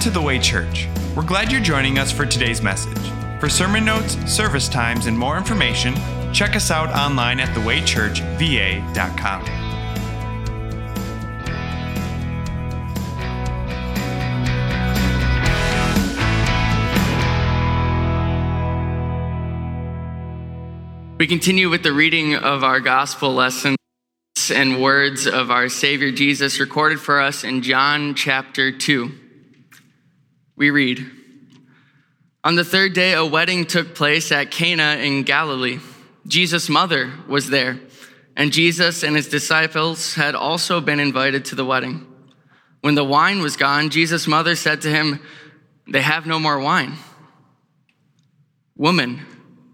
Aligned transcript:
to 0.00 0.10
The 0.10 0.20
Way 0.20 0.38
Church. 0.38 0.88
We're 1.14 1.26
glad 1.26 1.52
you're 1.52 1.60
joining 1.60 1.98
us 1.98 2.10
for 2.10 2.24
today's 2.24 2.62
message. 2.62 2.96
For 3.38 3.50
sermon 3.50 3.84
notes, 3.84 4.16
service 4.24 4.66
times, 4.66 5.04
and 5.04 5.18
more 5.18 5.36
information, 5.36 5.94
check 6.32 6.56
us 6.56 6.70
out 6.70 6.88
online 6.88 7.38
at 7.38 7.48
thewaychurchva.com. 7.50 9.44
We 21.18 21.26
continue 21.26 21.68
with 21.68 21.82
the 21.82 21.92
reading 21.92 22.36
of 22.36 22.64
our 22.64 22.80
gospel 22.80 23.34
lessons 23.34 23.76
and 24.50 24.80
words 24.80 25.26
of 25.26 25.50
our 25.50 25.68
Savior 25.68 26.10
Jesus 26.10 26.58
recorded 26.58 27.00
for 27.00 27.20
us 27.20 27.44
in 27.44 27.60
John 27.60 28.14
chapter 28.14 28.72
2. 28.72 29.28
We 30.60 30.68
read 30.68 31.10
On 32.44 32.54
the 32.54 32.66
third 32.66 32.92
day, 32.92 33.14
a 33.14 33.24
wedding 33.24 33.64
took 33.64 33.94
place 33.94 34.30
at 34.30 34.50
Cana 34.50 34.98
in 35.00 35.22
Galilee. 35.22 35.78
Jesus' 36.26 36.68
mother 36.68 37.10
was 37.26 37.48
there, 37.48 37.80
and 38.36 38.52
Jesus 38.52 39.02
and 39.02 39.16
his 39.16 39.26
disciples 39.26 40.16
had 40.16 40.34
also 40.34 40.82
been 40.82 41.00
invited 41.00 41.46
to 41.46 41.54
the 41.54 41.64
wedding. 41.64 42.06
When 42.82 42.94
the 42.94 43.04
wine 43.04 43.40
was 43.40 43.56
gone, 43.56 43.88
Jesus' 43.88 44.26
mother 44.26 44.54
said 44.54 44.82
to 44.82 44.90
him, 44.90 45.20
They 45.88 46.02
have 46.02 46.26
no 46.26 46.38
more 46.38 46.60
wine. 46.60 46.92
Woman, 48.76 49.22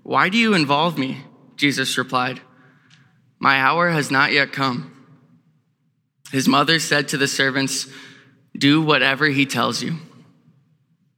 why 0.05 0.29
do 0.29 0.39
you 0.39 0.55
involve 0.55 0.97
me? 0.99 1.25
Jesus 1.57 1.99
replied, 1.99 2.41
My 3.41 3.59
hour 3.59 3.91
has 3.91 4.13
not 4.13 4.33
yet 4.33 4.53
come. 4.53 4.93
His 6.31 6.47
mother 6.47 6.79
said 6.79 7.09
to 7.09 7.17
the 7.17 7.27
servants, 7.27 7.89
Do 8.57 8.81
whatever 8.81 9.27
he 9.27 9.47
tells 9.47 9.83
you. 9.83 9.97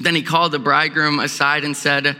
Then 0.00 0.14
he 0.14 0.22
called 0.22 0.52
the 0.52 0.58
bridegroom 0.58 1.18
aside 1.20 1.64
and 1.64 1.76
said, 1.76 2.16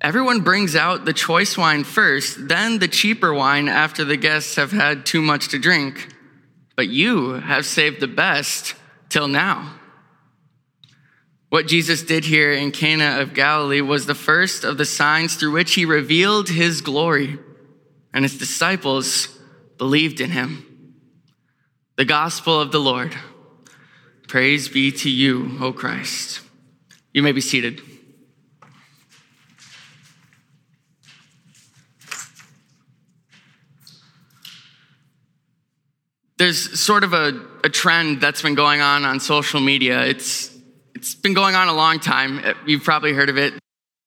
Everyone 0.00 0.40
brings 0.40 0.74
out 0.74 1.04
the 1.04 1.12
choice 1.12 1.58
wine 1.58 1.84
first, 1.84 2.48
then 2.48 2.78
the 2.78 2.88
cheaper 2.88 3.34
wine 3.34 3.68
after 3.68 4.02
the 4.02 4.16
guests 4.16 4.56
have 4.56 4.72
had 4.72 5.04
too 5.04 5.20
much 5.20 5.48
to 5.48 5.58
drink. 5.58 6.08
But 6.74 6.88
you 6.88 7.34
have 7.34 7.66
saved 7.66 8.00
the 8.00 8.08
best 8.08 8.74
till 9.10 9.28
now. 9.28 9.74
What 11.50 11.66
Jesus 11.66 12.02
did 12.02 12.24
here 12.24 12.52
in 12.52 12.70
Cana 12.70 13.20
of 13.20 13.34
Galilee 13.34 13.82
was 13.82 14.06
the 14.06 14.14
first 14.14 14.64
of 14.64 14.78
the 14.78 14.84
signs 14.86 15.34
through 15.34 15.52
which 15.52 15.74
he 15.74 15.84
revealed 15.84 16.48
his 16.48 16.80
glory, 16.80 17.38
and 18.14 18.24
his 18.24 18.38
disciples 18.38 19.38
believed 19.76 20.20
in 20.20 20.30
him. 20.30 20.94
The 21.96 22.04
gospel 22.06 22.58
of 22.58 22.72
the 22.72 22.80
Lord. 22.80 23.14
Praise 24.28 24.68
be 24.68 24.92
to 24.92 25.10
you, 25.10 25.58
O 25.60 25.72
Christ. 25.72 26.40
You 27.12 27.22
may 27.22 27.32
be 27.32 27.40
seated. 27.40 27.82
There's 36.38 36.80
sort 36.80 37.04
of 37.04 37.12
a, 37.12 37.38
a 37.64 37.68
trend 37.68 38.20
that's 38.20 38.40
been 38.40 38.54
going 38.54 38.80
on 38.80 39.04
on 39.04 39.20
social 39.20 39.60
media. 39.60 40.04
It's 40.06 40.56
it's 40.94 41.14
been 41.14 41.34
going 41.34 41.54
on 41.54 41.68
a 41.68 41.74
long 41.74 41.98
time. 41.98 42.40
You've 42.66 42.84
probably 42.84 43.12
heard 43.12 43.28
of 43.28 43.38
it. 43.38 43.54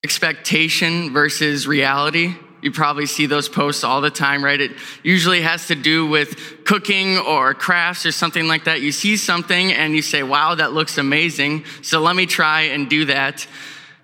Expectation 0.03 1.13
versus 1.13 1.67
reality. 1.67 2.35
You 2.63 2.71
probably 2.71 3.05
see 3.05 3.25
those 3.25 3.49
posts 3.49 3.83
all 3.83 4.01
the 4.01 4.09
time, 4.09 4.43
right? 4.43 4.59
It 4.59 4.71
usually 5.03 5.41
has 5.41 5.67
to 5.67 5.75
do 5.75 6.07
with 6.07 6.63
cooking 6.63 7.17
or 7.17 7.53
crafts 7.53 8.05
or 8.05 8.11
something 8.11 8.47
like 8.47 8.63
that. 8.63 8.81
You 8.81 8.91
see 8.91 9.17
something 9.17 9.73
and 9.73 9.93
you 9.93 10.01
say, 10.01 10.23
wow, 10.23 10.55
that 10.55 10.71
looks 10.71 10.97
amazing. 10.97 11.65
So 11.81 11.99
let 11.99 12.15
me 12.15 12.25
try 12.25 12.61
and 12.61 12.89
do 12.89 13.05
that. 13.05 13.45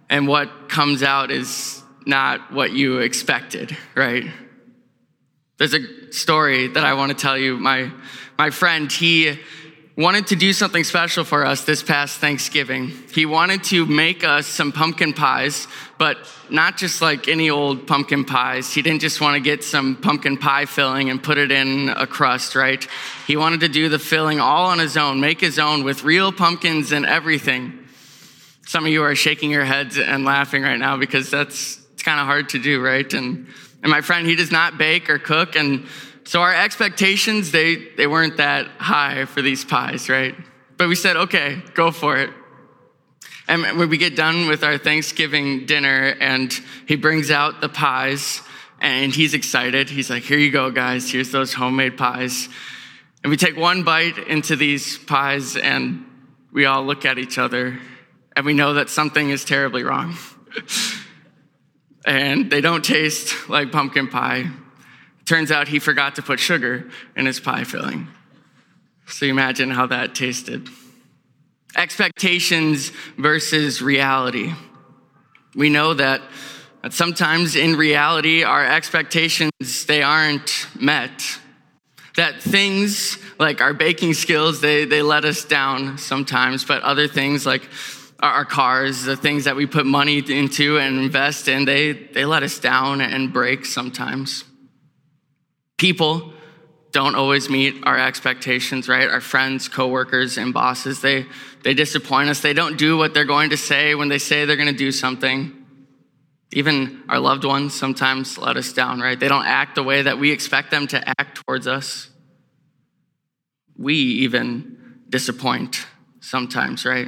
And 0.09 0.27
what 0.27 0.67
comes 0.67 1.03
out 1.03 1.31
is 1.31 1.81
not 2.05 2.51
what 2.51 2.71
you 2.71 2.99
expected, 2.99 3.77
right? 3.95 4.25
There's 5.57 5.73
a 5.73 6.11
story 6.11 6.67
that 6.67 6.83
I 6.83 6.95
want 6.95 7.11
to 7.11 7.17
tell 7.17 7.37
you. 7.37 7.57
My, 7.57 7.91
my 8.37 8.49
friend, 8.49 8.91
he, 8.91 9.39
wanted 9.99 10.27
to 10.27 10.35
do 10.37 10.53
something 10.53 10.85
special 10.85 11.25
for 11.25 11.45
us 11.45 11.65
this 11.65 11.83
past 11.83 12.19
Thanksgiving. 12.19 12.87
He 13.13 13.25
wanted 13.25 13.65
to 13.65 13.85
make 13.85 14.23
us 14.23 14.47
some 14.47 14.71
pumpkin 14.71 15.11
pies, 15.11 15.67
but 15.97 16.17
not 16.49 16.77
just 16.77 17.01
like 17.01 17.27
any 17.27 17.49
old 17.49 17.85
pumpkin 17.85 18.23
pies. 18.23 18.73
He 18.73 18.81
didn't 18.81 19.01
just 19.01 19.19
want 19.19 19.35
to 19.35 19.41
get 19.41 19.61
some 19.61 19.97
pumpkin 19.97 20.37
pie 20.37 20.63
filling 20.63 21.09
and 21.09 21.21
put 21.21 21.37
it 21.37 21.51
in 21.51 21.89
a 21.89 22.07
crust, 22.07 22.55
right? 22.55 22.87
He 23.27 23.35
wanted 23.35 23.59
to 23.59 23.67
do 23.67 23.89
the 23.89 23.99
filling 23.99 24.39
all 24.39 24.67
on 24.67 24.79
his 24.79 24.95
own, 24.95 25.19
make 25.19 25.41
his 25.41 25.59
own 25.59 25.83
with 25.83 26.05
real 26.05 26.31
pumpkins 26.31 26.93
and 26.93 27.05
everything. 27.05 27.85
Some 28.67 28.85
of 28.85 28.93
you 28.93 29.03
are 29.03 29.15
shaking 29.15 29.51
your 29.51 29.65
heads 29.65 29.97
and 29.97 30.23
laughing 30.23 30.63
right 30.63 30.79
now 30.79 30.95
because 30.95 31.29
that's 31.29 31.77
it's 31.91 32.03
kind 32.03 32.21
of 32.21 32.25
hard 32.25 32.47
to 32.49 32.59
do, 32.59 32.81
right? 32.81 33.13
And 33.13 33.47
and 33.81 33.91
my 33.91 33.99
friend, 33.99 34.25
he 34.25 34.35
does 34.35 34.51
not 34.51 34.77
bake 34.77 35.09
or 35.09 35.19
cook 35.19 35.57
and 35.57 35.85
so 36.29 36.43
our 36.43 36.53
expectations, 36.53 37.49
they, 37.49 37.75
they 37.97 38.05
weren't 38.05 38.37
that 38.37 38.67
high 38.77 39.25
for 39.25 39.41
these 39.41 39.65
pies, 39.65 40.09
right? 40.09 40.35
But 40.77 40.87
we 40.87 40.93
said, 40.93 41.17
okay, 41.17 41.59
go 41.73 41.89
for 41.89 42.17
it. 42.17 42.29
And 43.47 43.63
when 43.79 43.89
we 43.89 43.97
get 43.97 44.15
done 44.15 44.47
with 44.47 44.63
our 44.63 44.77
Thanksgiving 44.77 45.65
dinner 45.65 46.15
and 46.19 46.53
he 46.87 46.97
brings 46.97 47.31
out 47.31 47.61
the 47.61 47.67
pies 47.67 48.43
and 48.79 49.11
he's 49.11 49.33
excited, 49.33 49.89
he's 49.89 50.11
like, 50.11 50.21
here 50.21 50.37
you 50.37 50.51
go, 50.51 50.69
guys, 50.69 51.11
here's 51.11 51.31
those 51.31 51.55
homemade 51.55 51.97
pies. 51.97 52.47
And 53.23 53.31
we 53.31 53.35
take 53.35 53.57
one 53.57 53.81
bite 53.81 54.19
into 54.19 54.55
these 54.55 54.99
pies 54.99 55.57
and 55.57 56.05
we 56.53 56.65
all 56.65 56.83
look 56.83 57.05
at 57.05 57.17
each 57.17 57.39
other 57.39 57.79
and 58.35 58.45
we 58.45 58.53
know 58.53 58.75
that 58.75 58.91
something 58.91 59.31
is 59.31 59.43
terribly 59.43 59.81
wrong. 59.81 60.15
and 62.05 62.51
they 62.51 62.61
don't 62.61 62.85
taste 62.85 63.49
like 63.49 63.71
pumpkin 63.71 64.09
pie. 64.09 64.51
Turns 65.29 65.51
out 65.51 65.67
he 65.67 65.77
forgot 65.77 66.15
to 66.15 66.23
put 66.23 66.39
sugar 66.39 66.89
in 67.15 67.27
his 67.27 67.39
pie 67.39 67.63
filling. 67.63 68.07
So 69.05 69.27
you 69.27 69.31
imagine 69.31 69.69
how 69.69 69.85
that 69.85 70.15
tasted. 70.15 70.67
Expectations 71.75 72.91
versus 73.15 73.79
reality. 73.79 74.55
We 75.53 75.69
know 75.69 75.93
that, 75.93 76.23
that 76.81 76.93
sometimes 76.93 77.55
in 77.55 77.75
reality, 77.75 78.41
our 78.41 78.65
expectations, 78.65 79.85
they 79.85 80.01
aren't 80.01 80.65
met. 80.79 81.39
That 82.15 82.41
things 82.41 83.19
like 83.37 83.61
our 83.61 83.75
baking 83.75 84.15
skills, 84.15 84.61
they, 84.61 84.85
they 84.85 85.03
let 85.03 85.25
us 85.25 85.45
down 85.45 85.99
sometimes, 85.99 86.65
but 86.65 86.81
other 86.81 87.07
things 87.07 87.45
like 87.45 87.69
our 88.19 88.45
cars, 88.45 89.03
the 89.03 89.15
things 89.15 89.43
that 89.43 89.55
we 89.55 89.67
put 89.67 89.85
money 89.85 90.23
into 90.27 90.79
and 90.79 90.97
invest 90.97 91.47
in, 91.47 91.65
they, 91.65 91.91
they 91.93 92.25
let 92.25 92.41
us 92.41 92.57
down 92.57 92.99
and 92.99 93.31
break 93.31 93.63
sometimes. 93.63 94.43
People 95.79 96.33
don't 96.91 97.15
always 97.15 97.49
meet 97.49 97.83
our 97.83 97.97
expectations, 97.97 98.89
right? 98.89 99.09
Our 99.09 99.21
friends, 99.21 99.67
coworkers, 99.69 100.37
and 100.37 100.53
bosses, 100.53 101.01
they, 101.01 101.25
they 101.63 101.73
disappoint 101.73 102.29
us. 102.29 102.41
They 102.41 102.53
don't 102.53 102.77
do 102.77 102.97
what 102.97 103.13
they're 103.13 103.25
going 103.25 103.51
to 103.51 103.57
say 103.57 103.95
when 103.95 104.09
they 104.09 104.17
say 104.17 104.45
they're 104.45 104.57
going 104.57 104.69
to 104.69 104.77
do 104.77 104.91
something. 104.91 105.55
Even 106.51 107.03
our 107.07 107.19
loved 107.19 107.45
ones 107.45 107.73
sometimes 107.73 108.37
let 108.37 108.57
us 108.57 108.73
down, 108.73 108.99
right? 108.99 109.19
They 109.19 109.29
don't 109.29 109.45
act 109.45 109.75
the 109.75 109.83
way 109.83 110.01
that 110.01 110.19
we 110.19 110.31
expect 110.31 110.69
them 110.69 110.85
to 110.87 111.07
act 111.07 111.41
towards 111.45 111.65
us. 111.65 112.09
We 113.77 113.93
even 113.93 114.99
disappoint 115.09 115.85
sometimes, 116.19 116.85
right? 116.85 117.07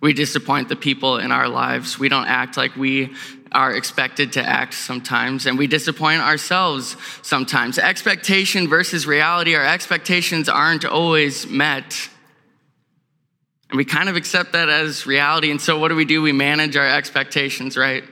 We 0.00 0.14
disappoint 0.14 0.68
the 0.68 0.76
people 0.76 1.18
in 1.18 1.32
our 1.32 1.48
lives. 1.48 1.98
We 1.98 2.08
don't 2.08 2.26
act 2.26 2.56
like 2.56 2.76
we 2.76 3.14
are 3.52 3.74
expected 3.74 4.32
to 4.32 4.42
act 4.42 4.74
sometimes, 4.74 5.46
and 5.46 5.58
we 5.58 5.66
disappoint 5.66 6.22
ourselves 6.22 6.96
sometimes. 7.22 7.78
Expectation 7.78 8.68
versus 8.68 9.06
reality, 9.06 9.54
our 9.54 9.64
expectations 9.64 10.48
aren't 10.48 10.84
always 10.84 11.46
met. 11.46 12.08
And 13.70 13.78
we 13.78 13.84
kind 13.84 14.08
of 14.08 14.16
accept 14.16 14.52
that 14.52 14.68
as 14.68 15.06
reality. 15.06 15.50
And 15.50 15.60
so, 15.60 15.78
what 15.78 15.88
do 15.88 15.94
we 15.94 16.04
do? 16.04 16.20
We 16.20 16.32
manage 16.32 16.76
our 16.76 16.88
expectations, 16.88 17.76
right? 17.76 18.04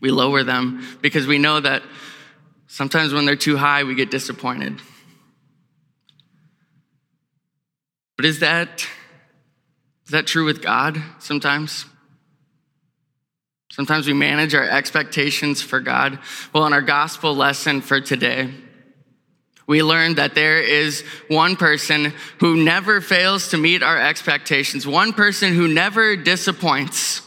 We 0.00 0.10
lower 0.10 0.42
them 0.42 0.86
because 1.02 1.26
we 1.26 1.38
know 1.38 1.60
that 1.60 1.82
sometimes 2.66 3.12
when 3.12 3.26
they're 3.26 3.36
too 3.36 3.56
high, 3.56 3.84
we 3.84 3.94
get 3.94 4.10
disappointed. 4.10 4.80
But 8.16 8.24
is 8.24 8.40
that 8.40 8.86
Is 10.04 10.10
that 10.10 10.26
true 10.26 10.44
with 10.44 10.62
God 10.62 11.02
sometimes? 11.18 11.86
Sometimes 13.74 14.06
we 14.06 14.12
manage 14.12 14.54
our 14.54 14.62
expectations 14.62 15.60
for 15.60 15.80
God. 15.80 16.20
Well, 16.52 16.64
in 16.64 16.72
our 16.72 16.80
gospel 16.80 17.34
lesson 17.34 17.80
for 17.80 18.00
today, 18.00 18.54
we 19.66 19.82
learned 19.82 20.14
that 20.18 20.36
there 20.36 20.62
is 20.62 21.00
one 21.26 21.56
person 21.56 22.12
who 22.38 22.62
never 22.62 23.00
fails 23.00 23.48
to 23.48 23.56
meet 23.56 23.82
our 23.82 23.98
expectations, 23.98 24.86
one 24.86 25.12
person 25.12 25.54
who 25.54 25.66
never 25.66 26.14
disappoints. 26.14 27.22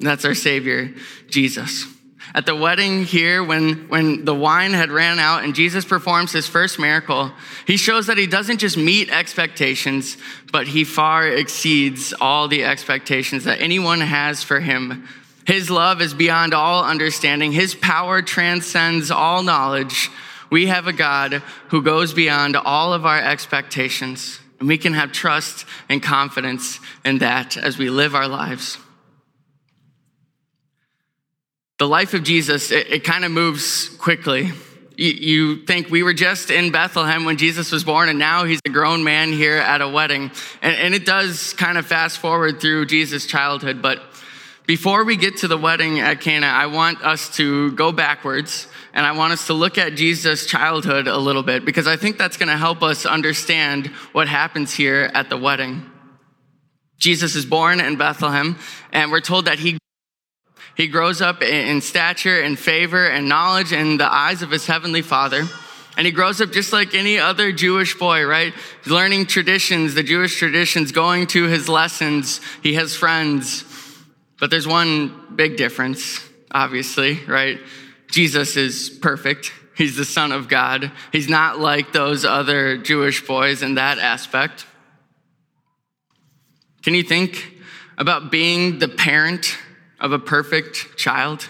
That's 0.00 0.24
our 0.24 0.34
Savior, 0.34 0.92
Jesus. 1.28 1.86
At 2.34 2.44
the 2.44 2.56
wedding 2.56 3.04
here, 3.04 3.44
when, 3.44 3.88
when 3.88 4.24
the 4.24 4.34
wine 4.34 4.72
had 4.72 4.90
ran 4.90 5.20
out 5.20 5.44
and 5.44 5.54
Jesus 5.54 5.84
performs 5.84 6.32
his 6.32 6.48
first 6.48 6.80
miracle, 6.80 7.30
he 7.64 7.76
shows 7.76 8.08
that 8.08 8.18
he 8.18 8.26
doesn't 8.26 8.58
just 8.58 8.76
meet 8.76 9.08
expectations, 9.08 10.16
but 10.50 10.66
he 10.66 10.82
far 10.82 11.28
exceeds 11.28 12.12
all 12.20 12.48
the 12.48 12.64
expectations 12.64 13.44
that 13.44 13.60
anyone 13.60 14.00
has 14.00 14.42
for 14.42 14.58
him. 14.58 15.06
His 15.48 15.70
love 15.70 16.02
is 16.02 16.12
beyond 16.12 16.52
all 16.52 16.84
understanding. 16.84 17.52
His 17.52 17.74
power 17.74 18.20
transcends 18.20 19.10
all 19.10 19.42
knowledge. 19.42 20.10
We 20.50 20.66
have 20.66 20.86
a 20.86 20.92
God 20.92 21.42
who 21.68 21.80
goes 21.80 22.12
beyond 22.12 22.54
all 22.54 22.92
of 22.92 23.06
our 23.06 23.18
expectations, 23.18 24.40
and 24.60 24.68
we 24.68 24.76
can 24.76 24.92
have 24.92 25.10
trust 25.10 25.64
and 25.88 26.02
confidence 26.02 26.80
in 27.02 27.20
that 27.20 27.56
as 27.56 27.78
we 27.78 27.88
live 27.88 28.14
our 28.14 28.28
lives. 28.28 28.76
The 31.78 31.88
life 31.88 32.12
of 32.12 32.24
Jesus, 32.24 32.70
it, 32.70 32.90
it 32.90 33.04
kind 33.04 33.24
of 33.24 33.30
moves 33.30 33.88
quickly. 33.96 34.52
You, 34.98 35.64
think 35.64 35.88
we 35.88 36.02
were 36.02 36.12
just 36.12 36.50
in 36.50 36.72
Bethlehem 36.72 37.24
when 37.24 37.38
Jesus 37.38 37.72
was 37.72 37.84
born, 37.84 38.10
and 38.10 38.18
now 38.18 38.44
he's 38.44 38.60
a 38.66 38.68
grown 38.68 39.02
man 39.02 39.32
here 39.32 39.56
at 39.56 39.80
a 39.80 39.88
wedding. 39.88 40.30
And, 40.60 40.76
and 40.76 40.94
it 40.94 41.06
does 41.06 41.54
kind 41.54 41.78
of 41.78 41.86
fast 41.86 42.18
forward 42.18 42.60
through 42.60 42.84
Jesus' 42.84 43.24
childhood. 43.24 43.80
But 43.80 44.02
before 44.68 45.04
we 45.04 45.16
get 45.16 45.38
to 45.38 45.48
the 45.48 45.56
wedding 45.56 45.98
at 45.98 46.20
Cana, 46.20 46.46
I 46.46 46.66
want 46.66 47.02
us 47.02 47.34
to 47.36 47.72
go 47.72 47.90
backwards 47.90 48.66
and 48.92 49.06
I 49.06 49.12
want 49.12 49.32
us 49.32 49.46
to 49.46 49.54
look 49.54 49.78
at 49.78 49.94
Jesus' 49.94 50.44
childhood 50.44 51.08
a 51.08 51.16
little 51.16 51.42
bit 51.42 51.64
because 51.64 51.86
I 51.88 51.96
think 51.96 52.18
that's 52.18 52.36
going 52.36 52.50
to 52.50 52.56
help 52.56 52.82
us 52.82 53.06
understand 53.06 53.86
what 54.12 54.28
happens 54.28 54.74
here 54.74 55.10
at 55.14 55.30
the 55.30 55.38
wedding. 55.38 55.90
Jesus 56.98 57.34
is 57.34 57.46
born 57.46 57.80
in 57.80 57.96
Bethlehem, 57.96 58.58
and 58.92 59.10
we're 59.10 59.20
told 59.20 59.46
that 59.46 59.58
he 59.58 59.78
he 60.74 60.86
grows 60.86 61.22
up 61.22 61.42
in 61.42 61.80
stature 61.80 62.38
and 62.38 62.58
favor 62.58 63.08
and 63.08 63.26
knowledge 63.26 63.72
in 63.72 63.96
the 63.96 64.12
eyes 64.12 64.42
of 64.42 64.50
his 64.50 64.66
heavenly 64.66 65.02
father. 65.02 65.44
And 65.96 66.06
he 66.06 66.12
grows 66.12 66.40
up 66.40 66.52
just 66.52 66.72
like 66.72 66.94
any 66.94 67.18
other 67.18 67.50
Jewish 67.52 67.98
boy, 67.98 68.24
right? 68.24 68.52
Learning 68.86 69.26
traditions, 69.26 69.94
the 69.94 70.04
Jewish 70.04 70.38
traditions, 70.38 70.92
going 70.92 71.26
to 71.28 71.46
his 71.46 71.68
lessons. 71.68 72.40
He 72.62 72.74
has 72.74 72.94
friends. 72.94 73.64
But 74.38 74.50
there's 74.50 74.66
one 74.66 75.34
big 75.34 75.56
difference, 75.56 76.20
obviously, 76.50 77.20
right? 77.26 77.58
Jesus 78.10 78.56
is 78.56 78.88
perfect. 78.88 79.52
He's 79.76 79.96
the 79.96 80.04
Son 80.04 80.32
of 80.32 80.48
God. 80.48 80.90
He's 81.12 81.28
not 81.28 81.58
like 81.58 81.92
those 81.92 82.24
other 82.24 82.78
Jewish 82.78 83.26
boys 83.26 83.62
in 83.62 83.74
that 83.76 83.98
aspect. 83.98 84.66
Can 86.82 86.94
you 86.94 87.02
think 87.02 87.54
about 87.96 88.30
being 88.30 88.78
the 88.78 88.88
parent 88.88 89.56
of 90.00 90.12
a 90.12 90.18
perfect 90.18 90.96
child? 90.96 91.48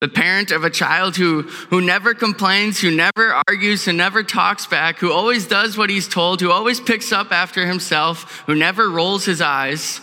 The 0.00 0.08
parent 0.08 0.50
of 0.50 0.64
a 0.64 0.70
child 0.70 1.16
who, 1.16 1.42
who 1.42 1.82
never 1.82 2.14
complains, 2.14 2.80
who 2.80 2.90
never 2.90 3.34
argues, 3.46 3.84
who 3.84 3.92
never 3.92 4.22
talks 4.22 4.66
back, 4.66 4.98
who 4.98 5.12
always 5.12 5.46
does 5.46 5.76
what 5.76 5.90
he's 5.90 6.08
told, 6.08 6.40
who 6.40 6.50
always 6.50 6.80
picks 6.80 7.12
up 7.12 7.32
after 7.32 7.66
himself, 7.66 8.42
who 8.46 8.54
never 8.54 8.88
rolls 8.88 9.26
his 9.26 9.42
eyes. 9.42 10.00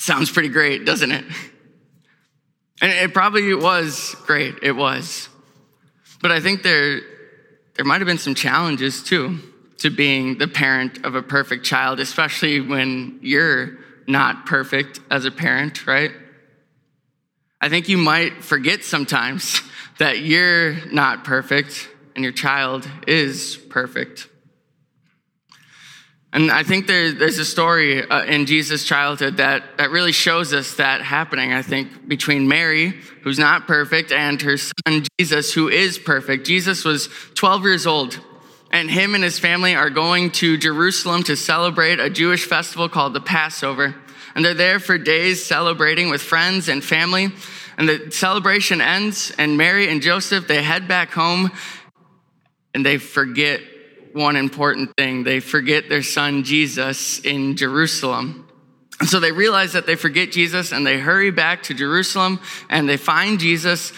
Sounds 0.00 0.30
pretty 0.30 0.48
great, 0.48 0.86
doesn't 0.86 1.12
it? 1.12 1.26
And 2.80 2.90
it 2.90 3.12
probably 3.12 3.54
was 3.54 4.16
great. 4.24 4.54
It 4.62 4.72
was. 4.72 5.28
But 6.22 6.32
I 6.32 6.40
think 6.40 6.62
there, 6.62 7.02
there 7.74 7.84
might 7.84 8.00
have 8.00 8.06
been 8.06 8.16
some 8.16 8.34
challenges 8.34 9.02
too 9.02 9.40
to 9.76 9.90
being 9.90 10.38
the 10.38 10.48
parent 10.48 11.04
of 11.04 11.16
a 11.16 11.22
perfect 11.22 11.66
child, 11.66 12.00
especially 12.00 12.62
when 12.62 13.18
you're 13.20 13.76
not 14.06 14.46
perfect 14.46 15.00
as 15.10 15.26
a 15.26 15.30
parent, 15.30 15.86
right? 15.86 16.12
I 17.60 17.68
think 17.68 17.90
you 17.90 17.98
might 17.98 18.42
forget 18.42 18.84
sometimes 18.84 19.60
that 19.98 20.20
you're 20.20 20.82
not 20.86 21.24
perfect 21.24 21.90
and 22.14 22.24
your 22.24 22.32
child 22.32 22.88
is 23.06 23.58
perfect. 23.68 24.30
And 26.32 26.50
I 26.50 26.62
think 26.62 26.86
there, 26.86 27.10
there's 27.10 27.38
a 27.38 27.44
story 27.44 28.08
uh, 28.08 28.24
in 28.24 28.46
Jesus' 28.46 28.84
childhood 28.84 29.38
that, 29.38 29.78
that 29.78 29.90
really 29.90 30.12
shows 30.12 30.52
us 30.52 30.74
that 30.74 31.02
happening, 31.02 31.52
I 31.52 31.62
think, 31.62 32.06
between 32.06 32.46
Mary, 32.46 32.94
who's 33.22 33.38
not 33.38 33.66
perfect, 33.66 34.12
and 34.12 34.40
her 34.42 34.56
son 34.56 35.04
Jesus, 35.18 35.52
who 35.52 35.68
is 35.68 35.98
perfect. 35.98 36.46
Jesus 36.46 36.84
was 36.84 37.08
12 37.34 37.62
years 37.64 37.86
old, 37.86 38.20
and 38.70 38.88
him 38.88 39.16
and 39.16 39.24
his 39.24 39.40
family 39.40 39.74
are 39.74 39.90
going 39.90 40.30
to 40.32 40.56
Jerusalem 40.56 41.24
to 41.24 41.36
celebrate 41.36 41.98
a 41.98 42.08
Jewish 42.08 42.44
festival 42.44 42.88
called 42.88 43.12
the 43.12 43.20
Passover. 43.20 43.96
And 44.36 44.44
they're 44.44 44.54
there 44.54 44.78
for 44.78 44.98
days 44.98 45.44
celebrating 45.44 46.10
with 46.10 46.22
friends 46.22 46.68
and 46.68 46.84
family. 46.84 47.30
And 47.76 47.88
the 47.88 48.12
celebration 48.12 48.80
ends, 48.80 49.32
and 49.36 49.56
Mary 49.56 49.90
and 49.90 50.00
Joseph, 50.00 50.46
they 50.46 50.62
head 50.62 50.86
back 50.86 51.10
home 51.10 51.50
and 52.72 52.86
they 52.86 52.98
forget 52.98 53.60
one 54.12 54.36
important 54.36 54.90
thing. 54.96 55.24
They 55.24 55.40
forget 55.40 55.88
their 55.88 56.02
son 56.02 56.44
Jesus 56.44 57.20
in 57.20 57.56
Jerusalem. 57.56 58.48
And 59.00 59.08
so 59.08 59.18
they 59.18 59.32
realize 59.32 59.72
that 59.72 59.86
they 59.86 59.96
forget 59.96 60.30
Jesus 60.30 60.72
and 60.72 60.86
they 60.86 60.98
hurry 60.98 61.30
back 61.30 61.62
to 61.64 61.74
Jerusalem 61.74 62.40
and 62.68 62.88
they 62.88 62.98
find 62.98 63.40
Jesus 63.40 63.92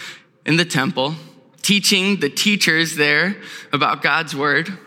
in 0.45 0.55
the 0.55 0.65
temple, 0.65 1.15
teaching 1.61 2.19
the 2.19 2.29
teachers 2.29 2.95
there 2.95 3.35
about 3.73 4.01
God's 4.01 4.35
word. 4.35 4.77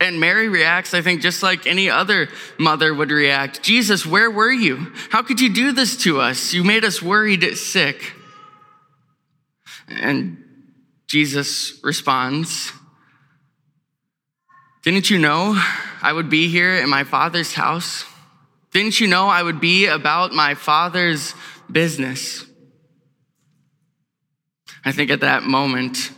And 0.00 0.20
Mary 0.20 0.48
reacts, 0.48 0.92
I 0.92 1.02
think, 1.02 1.22
just 1.22 1.42
like 1.42 1.66
any 1.66 1.88
other 1.88 2.28
mother 2.58 2.92
would 2.92 3.10
react 3.10 3.62
Jesus, 3.62 4.04
where 4.04 4.30
were 4.30 4.52
you? 4.52 4.92
How 5.10 5.22
could 5.22 5.40
you 5.40 5.52
do 5.52 5.72
this 5.72 5.96
to 6.04 6.20
us? 6.20 6.52
You 6.52 6.62
made 6.62 6.84
us 6.84 7.00
worried 7.00 7.56
sick. 7.56 8.12
And 9.88 10.44
Jesus 11.06 11.80
responds, 11.82 12.72
didn't 14.84 15.08
you 15.08 15.18
know 15.18 15.58
I 16.02 16.12
would 16.12 16.28
be 16.28 16.48
here 16.48 16.76
in 16.76 16.90
my 16.90 17.04
father's 17.04 17.54
house? 17.54 18.04
Didn't 18.70 19.00
you 19.00 19.06
know 19.06 19.28
I 19.28 19.42
would 19.42 19.58
be 19.58 19.86
about 19.86 20.32
my 20.32 20.54
father's 20.54 21.34
business? 21.72 22.44
I 24.84 24.92
think 24.92 25.10
at 25.10 25.20
that 25.20 25.42
moment, 25.44 26.10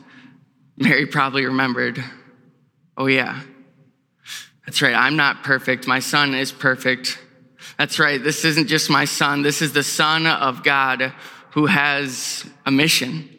Mary 0.77 1.07
probably 1.07 1.47
remembered, 1.47 2.03
oh, 2.97 3.07
yeah, 3.07 3.41
that's 4.65 4.83
right, 4.83 4.95
I'm 4.95 5.15
not 5.15 5.45
perfect. 5.45 5.87
My 5.87 6.01
son 6.01 6.35
is 6.35 6.51
perfect. 6.51 7.21
That's 7.79 8.01
right, 8.01 8.21
this 8.21 8.45
isn't 8.45 8.67
just 8.67 8.91
my 8.91 9.05
son, 9.05 9.43
this 9.43 9.63
is 9.63 9.75
the 9.75 9.85
Son 9.85 10.27
of 10.27 10.65
God 10.65 11.13
who 11.51 11.67
has 11.67 12.45
a 12.65 12.73
mission 12.73 13.36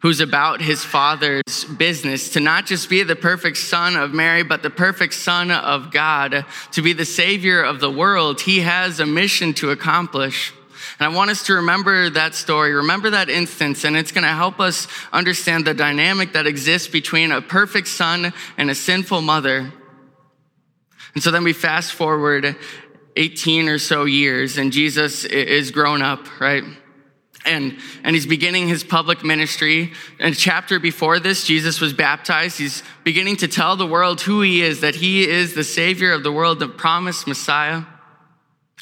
who's 0.00 0.20
about 0.20 0.60
his 0.60 0.84
father's 0.84 1.64
business 1.64 2.30
to 2.30 2.40
not 2.40 2.66
just 2.66 2.88
be 2.90 3.02
the 3.02 3.16
perfect 3.16 3.56
son 3.56 3.96
of 3.96 4.12
Mary, 4.12 4.42
but 4.42 4.62
the 4.62 4.70
perfect 4.70 5.14
son 5.14 5.50
of 5.50 5.90
God, 5.90 6.44
to 6.72 6.82
be 6.82 6.92
the 6.92 7.04
savior 7.04 7.62
of 7.62 7.80
the 7.80 7.90
world. 7.90 8.40
He 8.40 8.60
has 8.60 9.00
a 9.00 9.06
mission 9.06 9.54
to 9.54 9.70
accomplish. 9.70 10.52
And 10.98 11.06
I 11.06 11.16
want 11.16 11.30
us 11.30 11.44
to 11.46 11.54
remember 11.54 12.10
that 12.10 12.34
story, 12.34 12.72
remember 12.72 13.10
that 13.10 13.28
instance, 13.28 13.84
and 13.84 13.96
it's 13.96 14.12
going 14.12 14.24
to 14.24 14.30
help 14.30 14.60
us 14.60 14.86
understand 15.12 15.66
the 15.66 15.74
dynamic 15.74 16.32
that 16.32 16.46
exists 16.46 16.88
between 16.88 17.32
a 17.32 17.42
perfect 17.42 17.88
son 17.88 18.32
and 18.56 18.70
a 18.70 18.74
sinful 18.74 19.22
mother. 19.22 19.72
And 21.14 21.22
so 21.22 21.30
then 21.30 21.44
we 21.44 21.52
fast 21.52 21.92
forward 21.92 22.56
18 23.16 23.68
or 23.68 23.78
so 23.78 24.04
years, 24.04 24.58
and 24.58 24.72
Jesus 24.72 25.24
is 25.24 25.70
grown 25.70 26.02
up, 26.02 26.40
right? 26.40 26.64
And, 27.46 27.78
and 28.02 28.14
he's 28.14 28.26
beginning 28.26 28.68
his 28.68 28.84
public 28.84 29.24
ministry. 29.24 29.92
In 30.18 30.32
a 30.32 30.34
chapter 30.34 30.78
before 30.78 31.18
this, 31.18 31.46
Jesus 31.46 31.80
was 31.80 31.92
baptized. 31.92 32.58
He's 32.58 32.82
beginning 33.04 33.36
to 33.38 33.48
tell 33.48 33.76
the 33.76 33.86
world 33.86 34.20
who 34.20 34.42
he 34.42 34.62
is, 34.62 34.80
that 34.80 34.96
he 34.96 35.28
is 35.28 35.54
the 35.54 35.64
savior 35.64 36.12
of 36.12 36.22
the 36.22 36.32
world, 36.32 36.58
the 36.58 36.68
promised 36.68 37.26
Messiah. 37.26 37.82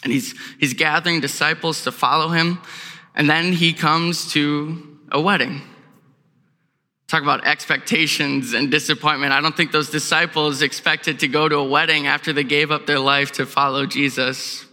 And 0.02 0.12
he's, 0.12 0.34
he's 0.58 0.74
gathering 0.74 1.20
disciples 1.20 1.84
to 1.84 1.92
follow 1.92 2.28
him. 2.28 2.58
And 3.14 3.30
then 3.30 3.52
he 3.52 3.72
comes 3.72 4.32
to 4.32 4.98
a 5.12 5.20
wedding. 5.20 5.62
Talk 7.06 7.22
about 7.22 7.46
expectations 7.46 8.54
and 8.54 8.70
disappointment. 8.70 9.32
I 9.32 9.40
don't 9.40 9.56
think 9.56 9.72
those 9.72 9.90
disciples 9.90 10.62
expected 10.62 11.20
to 11.20 11.28
go 11.28 11.48
to 11.48 11.56
a 11.56 11.64
wedding 11.64 12.06
after 12.06 12.32
they 12.32 12.44
gave 12.44 12.70
up 12.70 12.86
their 12.86 12.98
life 12.98 13.32
to 13.32 13.46
follow 13.46 13.86
Jesus. 13.86 14.64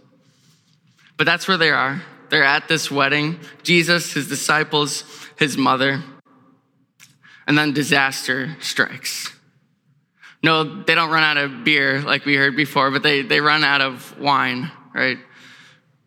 But 1.16 1.24
that's 1.24 1.46
where 1.46 1.58
they 1.58 1.70
are. 1.70 2.02
They're 2.32 2.44
at 2.44 2.66
this 2.66 2.90
wedding 2.90 3.38
Jesus, 3.62 4.14
his 4.14 4.26
disciples, 4.26 5.04
his 5.36 5.58
mother. 5.58 6.02
And 7.46 7.58
then 7.58 7.74
disaster 7.74 8.56
strikes. 8.60 9.30
No, 10.42 10.82
they 10.82 10.94
don't 10.94 11.10
run 11.10 11.22
out 11.22 11.36
of 11.36 11.62
beer 11.62 12.00
like 12.00 12.24
we 12.24 12.34
heard 12.36 12.56
before, 12.56 12.90
but 12.90 13.02
they, 13.02 13.20
they 13.20 13.40
run 13.40 13.64
out 13.64 13.82
of 13.82 14.18
wine, 14.18 14.70
right? 14.94 15.18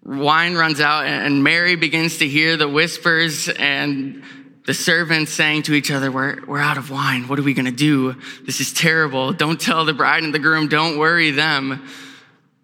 Wine 0.03 0.55
runs 0.55 0.81
out, 0.81 1.05
and 1.05 1.43
Mary 1.43 1.75
begins 1.75 2.17
to 2.17 2.27
hear 2.27 2.57
the 2.57 2.67
whispers 2.67 3.47
and 3.47 4.23
the 4.65 4.73
servants 4.73 5.31
saying 5.31 5.63
to 5.63 5.73
each 5.75 5.91
other, 5.91 6.11
We're, 6.11 6.43
we're 6.47 6.59
out 6.59 6.79
of 6.79 6.89
wine. 6.89 7.27
What 7.27 7.37
are 7.37 7.43
we 7.43 7.53
going 7.53 7.65
to 7.65 7.71
do? 7.71 8.15
This 8.45 8.61
is 8.61 8.73
terrible. 8.73 9.31
Don't 9.31 9.61
tell 9.61 9.85
the 9.85 9.93
bride 9.93 10.23
and 10.23 10.33
the 10.33 10.39
groom, 10.39 10.69
don't 10.69 10.97
worry 10.97 11.29
them. 11.29 11.87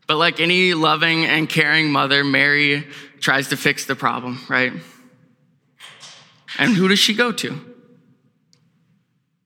But 0.07 0.17
like 0.17 0.39
any 0.39 0.73
loving 0.73 1.25
and 1.25 1.47
caring 1.47 1.91
mother, 1.91 2.23
Mary 2.23 2.87
tries 3.21 3.47
to 3.49 3.57
fix 3.57 3.85
the 3.85 3.95
problem, 3.95 4.39
right? 4.49 4.73
And 6.57 6.75
who 6.75 6.87
does 6.87 6.99
she 6.99 7.13
go 7.13 7.31
to? 7.31 7.59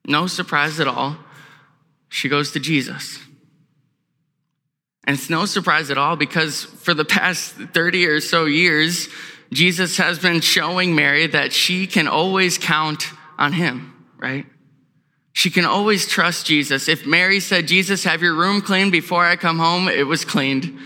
No 0.06 0.26
surprise 0.26 0.80
at 0.80 0.88
all. 0.88 1.16
She 2.08 2.28
goes 2.28 2.52
to 2.52 2.60
Jesus. 2.60 3.18
And 5.04 5.16
it's 5.16 5.30
no 5.30 5.44
surprise 5.44 5.90
at 5.90 5.98
all 5.98 6.16
because 6.16 6.64
for 6.64 6.94
the 6.94 7.04
past 7.04 7.54
30 7.54 8.06
or 8.06 8.20
so 8.20 8.44
years, 8.44 9.08
Jesus 9.52 9.98
has 9.98 10.18
been 10.18 10.40
showing 10.40 10.94
Mary 10.94 11.28
that 11.28 11.52
she 11.52 11.86
can 11.86 12.08
always 12.08 12.58
count 12.58 13.06
on 13.38 13.52
him, 13.52 13.94
right? 14.16 14.46
She 15.32 15.50
can 15.50 15.64
always 15.64 16.08
trust 16.08 16.46
Jesus. 16.46 16.88
If 16.88 17.06
Mary 17.06 17.40
said, 17.40 17.68
Jesus, 17.68 18.04
have 18.04 18.22
your 18.22 18.34
room 18.34 18.62
cleaned 18.62 18.90
before 18.90 19.24
I 19.24 19.36
come 19.36 19.58
home, 19.58 19.86
it 19.86 20.06
was 20.06 20.24
cleaned. 20.24 20.76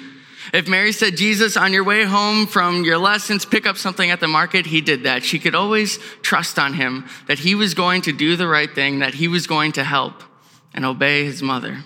If 0.52 0.68
Mary 0.68 0.92
said, 0.92 1.16
Jesus, 1.16 1.56
on 1.56 1.72
your 1.72 1.84
way 1.84 2.04
home 2.04 2.46
from 2.46 2.84
your 2.84 2.98
lessons, 2.98 3.44
pick 3.44 3.66
up 3.66 3.76
something 3.76 4.10
at 4.10 4.20
the 4.20 4.28
market, 4.28 4.66
he 4.66 4.80
did 4.80 5.04
that. 5.04 5.22
She 5.22 5.38
could 5.38 5.54
always 5.54 5.98
trust 6.22 6.58
on 6.58 6.74
him 6.74 7.06
that 7.28 7.38
he 7.38 7.54
was 7.54 7.74
going 7.74 8.02
to 8.02 8.12
do 8.12 8.36
the 8.36 8.48
right 8.48 8.72
thing, 8.72 8.98
that 8.98 9.14
he 9.14 9.28
was 9.28 9.46
going 9.46 9.72
to 9.72 9.84
help 9.84 10.22
and 10.74 10.84
obey 10.84 11.24
his 11.24 11.42
mother. 11.42 11.84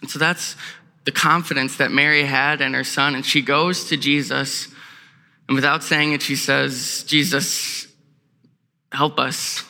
And 0.00 0.10
so 0.10 0.18
that's 0.18 0.56
the 1.04 1.12
confidence 1.12 1.76
that 1.76 1.90
Mary 1.90 2.24
had 2.24 2.60
in 2.60 2.74
her 2.74 2.84
son. 2.84 3.14
And 3.14 3.24
she 3.24 3.42
goes 3.42 3.84
to 3.86 3.96
Jesus, 3.96 4.68
and 5.46 5.54
without 5.54 5.82
saying 5.82 6.12
it, 6.12 6.22
she 6.22 6.36
says, 6.36 7.04
Jesus, 7.06 7.86
help 8.92 9.18
us, 9.18 9.64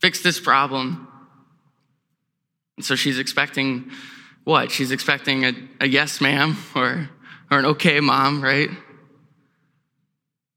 fix 0.00 0.22
this 0.22 0.38
problem. 0.38 1.08
And 2.76 2.84
so 2.84 2.94
she's 2.94 3.18
expecting 3.18 3.90
what? 4.48 4.70
She's 4.70 4.92
expecting 4.92 5.44
a, 5.44 5.52
a 5.78 5.86
yes, 5.86 6.22
ma'am, 6.22 6.56
or, 6.74 7.10
or 7.50 7.58
an 7.58 7.66
okay, 7.66 8.00
mom, 8.00 8.42
right? 8.42 8.70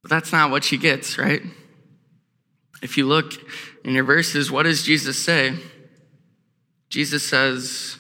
But 0.01 0.09
that's 0.09 0.31
not 0.31 0.49
what 0.49 0.63
she 0.63 0.77
gets, 0.77 1.17
right? 1.17 1.41
If 2.81 2.97
you 2.97 3.05
look 3.05 3.33
in 3.83 3.93
your 3.93 4.05
verses, 4.05 4.49
what 4.49 4.63
does 4.63 4.83
Jesus 4.83 5.21
say? 5.21 5.55
Jesus 6.87 7.27
says, 7.27 7.97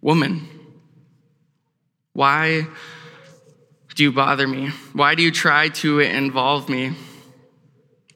Woman, 0.00 0.48
why 2.12 2.68
do 3.96 4.04
you 4.04 4.12
bother 4.12 4.46
me? 4.46 4.68
Why 4.92 5.16
do 5.16 5.24
you 5.24 5.32
try 5.32 5.70
to 5.70 5.98
involve 5.98 6.68
me? 6.68 6.92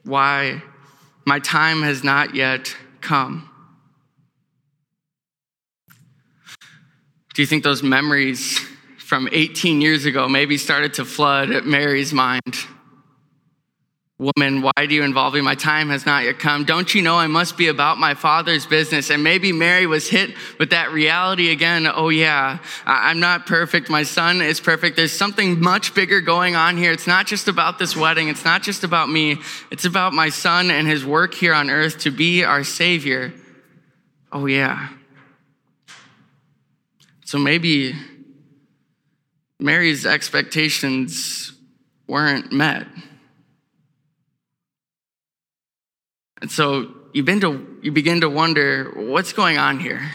Why? 0.05 0.63
My 1.25 1.39
time 1.39 1.81
has 1.81 2.05
not 2.05 2.35
yet 2.35 2.73
come. 3.01 3.48
Do 7.39 7.43
you 7.43 7.47
think 7.47 7.63
those 7.63 7.81
memories 7.81 8.59
from 8.97 9.29
18 9.31 9.79
years 9.79 10.03
ago 10.03 10.27
maybe 10.27 10.57
started 10.57 10.95
to 10.95 11.05
flood 11.05 11.51
at 11.51 11.65
Mary's 11.65 12.11
mind? 12.11 12.57
Woman, 14.17 14.61
why 14.61 14.85
do 14.85 14.93
you 14.93 15.03
involve 15.03 15.35
me? 15.35 15.39
My 15.39 15.55
time 15.55 15.87
has 15.87 16.05
not 16.05 16.25
yet 16.25 16.37
come. 16.37 16.65
Don't 16.65 16.93
you 16.93 17.01
know 17.01 17.15
I 17.15 17.27
must 17.27 17.57
be 17.57 17.69
about 17.69 17.97
my 17.97 18.13
father's 18.13 18.65
business? 18.65 19.09
And 19.09 19.23
maybe 19.23 19.53
Mary 19.53 19.85
was 19.87 20.09
hit 20.09 20.31
with 20.59 20.71
that 20.71 20.91
reality 20.91 21.49
again. 21.49 21.87
Oh, 21.87 22.09
yeah, 22.09 22.59
I'm 22.85 23.21
not 23.21 23.45
perfect. 23.45 23.89
My 23.89 24.03
son 24.03 24.41
is 24.41 24.59
perfect. 24.59 24.97
There's 24.97 25.13
something 25.13 25.61
much 25.61 25.95
bigger 25.95 26.19
going 26.19 26.57
on 26.57 26.75
here. 26.75 26.91
It's 26.91 27.07
not 27.07 27.25
just 27.25 27.47
about 27.47 27.79
this 27.79 27.95
wedding. 27.95 28.27
It's 28.27 28.43
not 28.43 28.63
just 28.63 28.83
about 28.83 29.09
me. 29.09 29.37
It's 29.71 29.85
about 29.85 30.11
my 30.11 30.27
son 30.27 30.71
and 30.71 30.85
his 30.85 31.05
work 31.05 31.33
here 31.33 31.53
on 31.53 31.69
earth 31.69 31.99
to 31.99 32.11
be 32.11 32.43
our 32.43 32.65
savior. 32.65 33.31
Oh, 34.29 34.45
yeah. 34.45 34.89
So 37.29 37.37
maybe 37.37 37.93
Mary's 39.59 40.07
expectations 40.07 41.53
weren't 42.07 42.51
met. 42.51 42.87
And 46.41 46.49
so 46.49 46.91
you 47.13 47.21
begin 47.21 47.41
to, 47.41 47.77
you 47.83 47.91
begin 47.91 48.21
to 48.21 48.29
wonder 48.31 48.93
what's 48.95 49.33
going 49.33 49.59
on 49.59 49.79
here? 49.79 50.09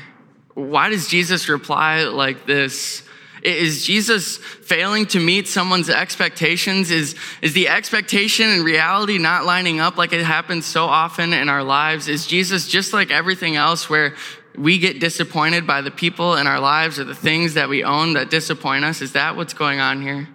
Why 0.55 0.89
does 0.89 1.07
Jesus 1.07 1.49
reply 1.49 2.03
like 2.03 2.47
this? 2.47 3.05
Is 3.45 3.87
Jesus 3.87 4.39
failing 4.39 5.07
to 5.07 5.21
meet 5.21 5.47
someone's 5.47 5.91
expectations? 5.91 6.91
Is, 6.91 7.15
is 7.41 7.53
the 7.53 7.69
expectation 7.69 8.51
and 8.51 8.65
reality 8.65 9.19
not 9.19 9.45
lining 9.45 9.79
up 9.79 9.97
like 9.97 10.13
it 10.13 10.25
happens 10.25 10.67
so 10.67 10.87
often 10.87 11.33
in 11.33 11.49
our 11.49 11.63
lives? 11.63 12.09
Is 12.09 12.27
Jesus 12.27 12.67
just 12.67 12.93
like 12.93 13.13
everything 13.13 13.55
else 13.55 13.89
where 13.89 14.17
we 14.57 14.79
get 14.79 15.01
disappointed 15.01 15.67
by 15.67 15.81
the 15.81 15.91
people 15.91 16.37
in 16.37 16.47
our 16.47 16.61
lives 16.61 16.99
or 16.99 17.05
the 17.05 17.15
things 17.15 17.55
that 17.55 17.69
we 17.69 17.83
own 17.85 18.15
that 18.15 18.31
disappoint 18.31 18.85
us? 18.85 19.03
Is 19.03 19.13
that 19.13 19.37
what's 19.37 19.55
going 19.55 19.81
on 19.81 20.03
here? 20.03 20.29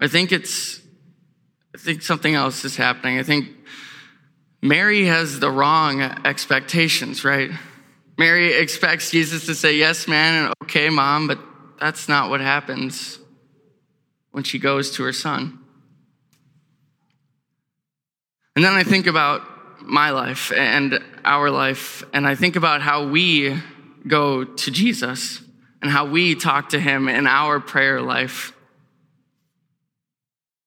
I 0.00 0.08
think 0.08 0.32
it's 0.32 0.80
I 1.74 1.78
think 1.78 2.02
something 2.02 2.34
else 2.34 2.64
is 2.64 2.76
happening. 2.76 3.18
I 3.18 3.22
think 3.22 3.48
Mary 4.62 5.04
has 5.04 5.40
the 5.40 5.50
wrong 5.50 6.00
expectations, 6.00 7.24
right? 7.24 7.50
Mary 8.18 8.54
expects 8.54 9.10
Jesus 9.10 9.46
to 9.46 9.54
say, 9.54 9.76
Yes, 9.76 10.08
man, 10.08 10.44
and 10.44 10.54
okay, 10.64 10.88
mom, 10.88 11.26
but 11.26 11.38
that's 11.78 12.08
not 12.08 12.30
what 12.30 12.40
happens 12.40 13.18
when 14.30 14.44
she 14.44 14.58
goes 14.58 14.90
to 14.92 15.02
her 15.02 15.12
son. 15.12 15.58
And 18.54 18.64
then 18.64 18.72
I 18.72 18.84
think 18.84 19.06
about 19.06 19.42
my 19.86 20.10
life 20.10 20.52
and 20.52 21.00
our 21.24 21.50
life, 21.50 22.04
and 22.12 22.26
I 22.26 22.34
think 22.34 22.56
about 22.56 22.82
how 22.82 23.08
we 23.08 23.56
go 24.06 24.44
to 24.44 24.70
Jesus 24.70 25.40
and 25.82 25.90
how 25.90 26.06
we 26.06 26.34
talk 26.34 26.70
to 26.70 26.80
him 26.80 27.08
in 27.08 27.26
our 27.26 27.60
prayer 27.60 28.00
life. 28.00 28.52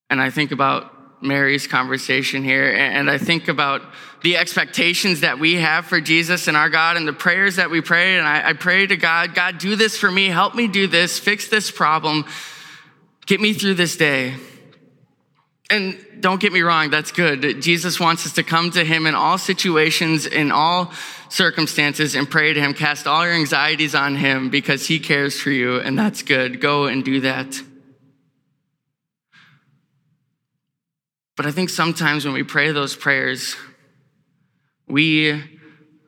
And 0.08 0.20
I 0.20 0.30
think 0.30 0.52
about 0.52 1.22
Mary's 1.22 1.66
conversation 1.66 2.42
here, 2.42 2.70
and 2.70 3.10
I 3.10 3.18
think 3.18 3.48
about 3.48 3.82
the 4.22 4.36
expectations 4.36 5.20
that 5.20 5.38
we 5.38 5.54
have 5.54 5.86
for 5.86 6.00
Jesus 6.00 6.48
and 6.48 6.56
our 6.56 6.68
God 6.68 6.96
and 6.96 7.06
the 7.06 7.12
prayers 7.12 7.56
that 7.56 7.70
we 7.70 7.80
pray. 7.80 8.18
And 8.18 8.26
I, 8.26 8.50
I, 8.50 8.52
pray 8.52 8.86
to 8.86 8.96
God, 8.96 9.34
God, 9.34 9.58
do 9.58 9.76
this 9.76 9.96
for 9.96 10.10
me. 10.10 10.26
Help 10.26 10.54
me 10.54 10.68
do 10.68 10.86
this. 10.86 11.18
Fix 11.18 11.48
this 11.48 11.70
problem. 11.70 12.26
Get 13.26 13.40
me 13.40 13.52
through 13.52 13.74
this 13.74 13.96
day. 13.96 14.34
And 15.70 16.04
don't 16.18 16.40
get 16.40 16.52
me 16.52 16.62
wrong, 16.62 16.90
that's 16.90 17.12
good. 17.12 17.62
Jesus 17.62 18.00
wants 18.00 18.26
us 18.26 18.32
to 18.32 18.42
come 18.42 18.72
to 18.72 18.84
him 18.84 19.06
in 19.06 19.14
all 19.14 19.38
situations, 19.38 20.26
in 20.26 20.50
all 20.50 20.92
circumstances, 21.28 22.16
and 22.16 22.28
pray 22.28 22.52
to 22.52 22.60
him. 22.60 22.74
Cast 22.74 23.06
all 23.06 23.24
your 23.24 23.34
anxieties 23.34 23.94
on 23.94 24.16
him 24.16 24.50
because 24.50 24.86
he 24.86 24.98
cares 24.98 25.40
for 25.40 25.50
you, 25.50 25.76
and 25.76 25.96
that's 25.96 26.22
good. 26.22 26.60
Go 26.60 26.86
and 26.86 27.04
do 27.04 27.20
that. 27.20 27.62
But 31.36 31.46
I 31.46 31.52
think 31.52 31.70
sometimes 31.70 32.24
when 32.24 32.34
we 32.34 32.42
pray 32.42 32.72
those 32.72 32.96
prayers, 32.96 33.56
we 34.88 35.42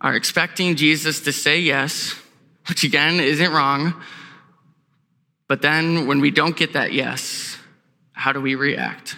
are 0.00 0.14
expecting 0.14 0.74
Jesus 0.74 1.20
to 1.20 1.32
say 1.32 1.60
yes, 1.60 2.14
which 2.68 2.82
again 2.82 3.20
isn't 3.20 3.52
wrong. 3.52 3.94
But 5.46 5.62
then 5.62 6.06
when 6.06 6.20
we 6.20 6.32
don't 6.32 6.56
get 6.56 6.72
that 6.72 6.92
yes, 6.92 7.56
how 8.12 8.32
do 8.32 8.40
we 8.40 8.56
react? 8.56 9.16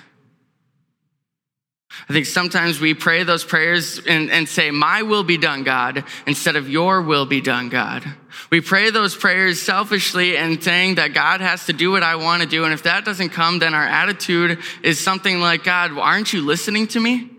I 2.08 2.12
think 2.12 2.26
sometimes 2.26 2.80
we 2.80 2.92
pray 2.92 3.22
those 3.22 3.44
prayers 3.44 3.98
and, 4.06 4.30
and, 4.30 4.48
say, 4.48 4.70
My 4.70 5.02
will 5.02 5.24
be 5.24 5.38
done, 5.38 5.62
God, 5.62 6.04
instead 6.26 6.56
of 6.56 6.68
Your 6.68 7.00
will 7.00 7.24
be 7.24 7.40
done, 7.40 7.68
God. 7.68 8.04
We 8.50 8.60
pray 8.60 8.90
those 8.90 9.16
prayers 9.16 9.62
selfishly 9.62 10.36
and 10.36 10.62
saying 10.62 10.96
that 10.96 11.14
God 11.14 11.40
has 11.40 11.66
to 11.66 11.72
do 11.72 11.90
what 11.90 12.02
I 12.02 12.16
want 12.16 12.42
to 12.42 12.48
do. 12.48 12.64
And 12.64 12.74
if 12.74 12.82
that 12.82 13.04
doesn't 13.04 13.30
come, 13.30 13.58
then 13.58 13.74
our 13.74 13.86
attitude 13.86 14.58
is 14.82 15.00
something 15.00 15.40
like, 15.40 15.64
God, 15.64 15.92
aren't 15.92 16.32
you 16.32 16.42
listening 16.44 16.88
to 16.88 17.00
me? 17.00 17.30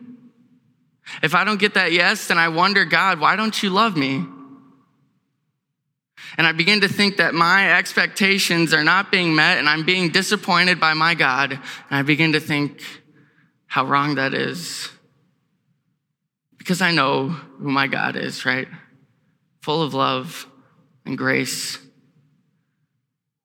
If 1.22 1.36
I 1.36 1.44
don't 1.44 1.60
get 1.60 1.76
that 1.76 1.92
yes, 1.92 2.28
then 2.28 2.38
I 2.38 2.50
wonder, 2.50 2.86
God, 2.86 3.20
why 3.20 3.36
don't 3.36 3.62
you 3.62 3.70
love 3.70 3.96
me? 3.96 4.26
And 6.38 6.48
I 6.48 6.52
begin 6.52 6.82
to 6.82 6.88
think 6.88 7.18
that 7.18 7.34
my 7.34 7.78
expectations 7.78 8.74
are 8.74 8.84
not 8.84 9.12
being 9.12 9.36
met 9.36 9.58
and 9.58 9.70
I'm 9.70 9.86
being 9.86 10.10
disappointed 10.10 10.80
by 10.80 10.94
my 10.94 11.14
God. 11.14 11.52
And 11.52 11.62
I 11.92 12.02
begin 12.02 12.34
to 12.34 12.40
think, 12.40 12.82
how 13.76 13.84
wrong 13.84 14.16
that 14.16 14.34
is. 14.34 14.88
Because 16.58 16.82
I 16.82 16.92
know 16.92 17.28
who 17.28 17.70
my 17.70 17.88
God 17.88 18.16
is, 18.16 18.46
right? 18.46 18.70
Full 19.64 19.84
of 19.84 19.94
love 19.94 20.48
and 21.06 21.18
grace. 21.18 21.78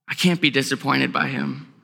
I 0.06 0.14
can't 0.14 0.40
be 0.40 0.50
disappointed 0.50 1.12
by 1.12 1.26
him. 1.26 1.74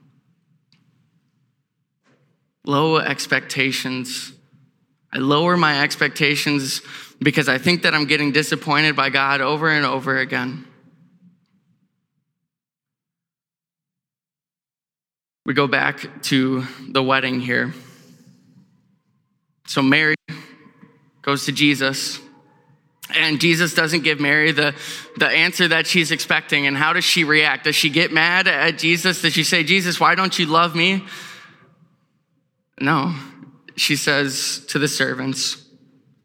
Low 2.65 2.99
expectations, 2.99 4.33
I 5.13 5.19
lower 5.19 5.57
my 5.57 5.83
expectations 5.83 6.83
because 7.19 7.49
I 7.49 7.59
think 7.59 7.83
that 7.83 7.95
I'm 7.95 8.05
getting 8.05 8.31
disappointed 8.31 8.95
by 8.95 9.11
God 9.11 9.41
over 9.41 9.69
and 9.69 9.85
over 9.85 10.19
again. 10.19 10.65
We 15.45 15.53
go 15.53 15.67
back 15.67 16.23
to 16.25 16.65
the 16.89 17.03
wedding 17.03 17.41
here. 17.41 17.75
So 19.67 19.83
Mary 19.83 20.15
goes 21.23 21.47
to 21.47 21.53
Jesus, 21.53 22.21
and 23.15 23.41
Jesus 23.41 23.75
doesn't 23.75 24.05
give 24.05 24.21
Mary 24.21 24.53
the, 24.53 24.75
the 25.17 25.29
answer 25.29 25.69
that 25.69 25.87
she's 25.87 26.11
expecting. 26.11 26.67
And 26.67 26.77
how 26.77 26.93
does 26.93 27.05
she 27.05 27.25
react? 27.25 27.65
Does 27.65 27.77
she 27.77 27.91
get 27.91 28.13
mad 28.13 28.49
at 28.49 28.79
Jesus? 28.79 29.23
Does 29.23 29.33
she 29.33 29.45
say, 29.45 29.63
Jesus, 29.63 30.01
why 30.01 30.15
don't 30.15 30.39
you 30.39 30.47
love 30.47 30.75
me? 30.75 31.05
No. 32.81 33.15
She 33.77 33.97
says 33.97 34.65
to 34.69 34.79
the 34.79 34.89
servants, 34.89 35.65